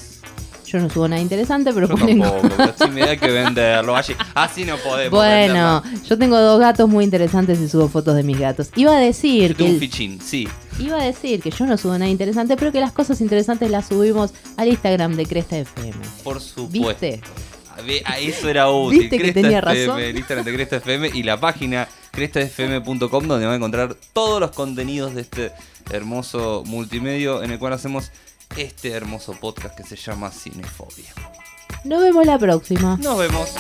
[0.75, 3.95] Yo no subo nada interesante, pero Yo pueden- tampoco, pero sí me da que venderlo.
[3.97, 5.17] Así, así no podemos.
[5.17, 8.71] Bueno, yo tengo dos gatos muy interesantes y subo fotos de mis gatos.
[8.75, 10.49] Iba a decir Yo que tengo un fichín, sí.
[10.81, 13.87] iba a decir que yo no subo nada interesante, pero que las cosas interesantes las
[13.87, 15.95] subimos al Instagram de Cresta FM.
[16.25, 17.07] Por supuesto.
[17.07, 17.21] ¿Viste?
[18.07, 19.01] A eso era útil.
[19.01, 20.01] ¿Viste que tenía FM, razón?
[20.01, 24.51] el Instagram de Cresta FM y la página crestafm.com donde van a encontrar todos los
[24.53, 25.53] contenidos de este
[25.91, 28.11] hermoso multimedio en el cual hacemos
[28.57, 31.13] este hermoso podcast que se llama Cinefobia.
[31.85, 32.97] Nos vemos la próxima.
[32.97, 33.55] Nos vemos.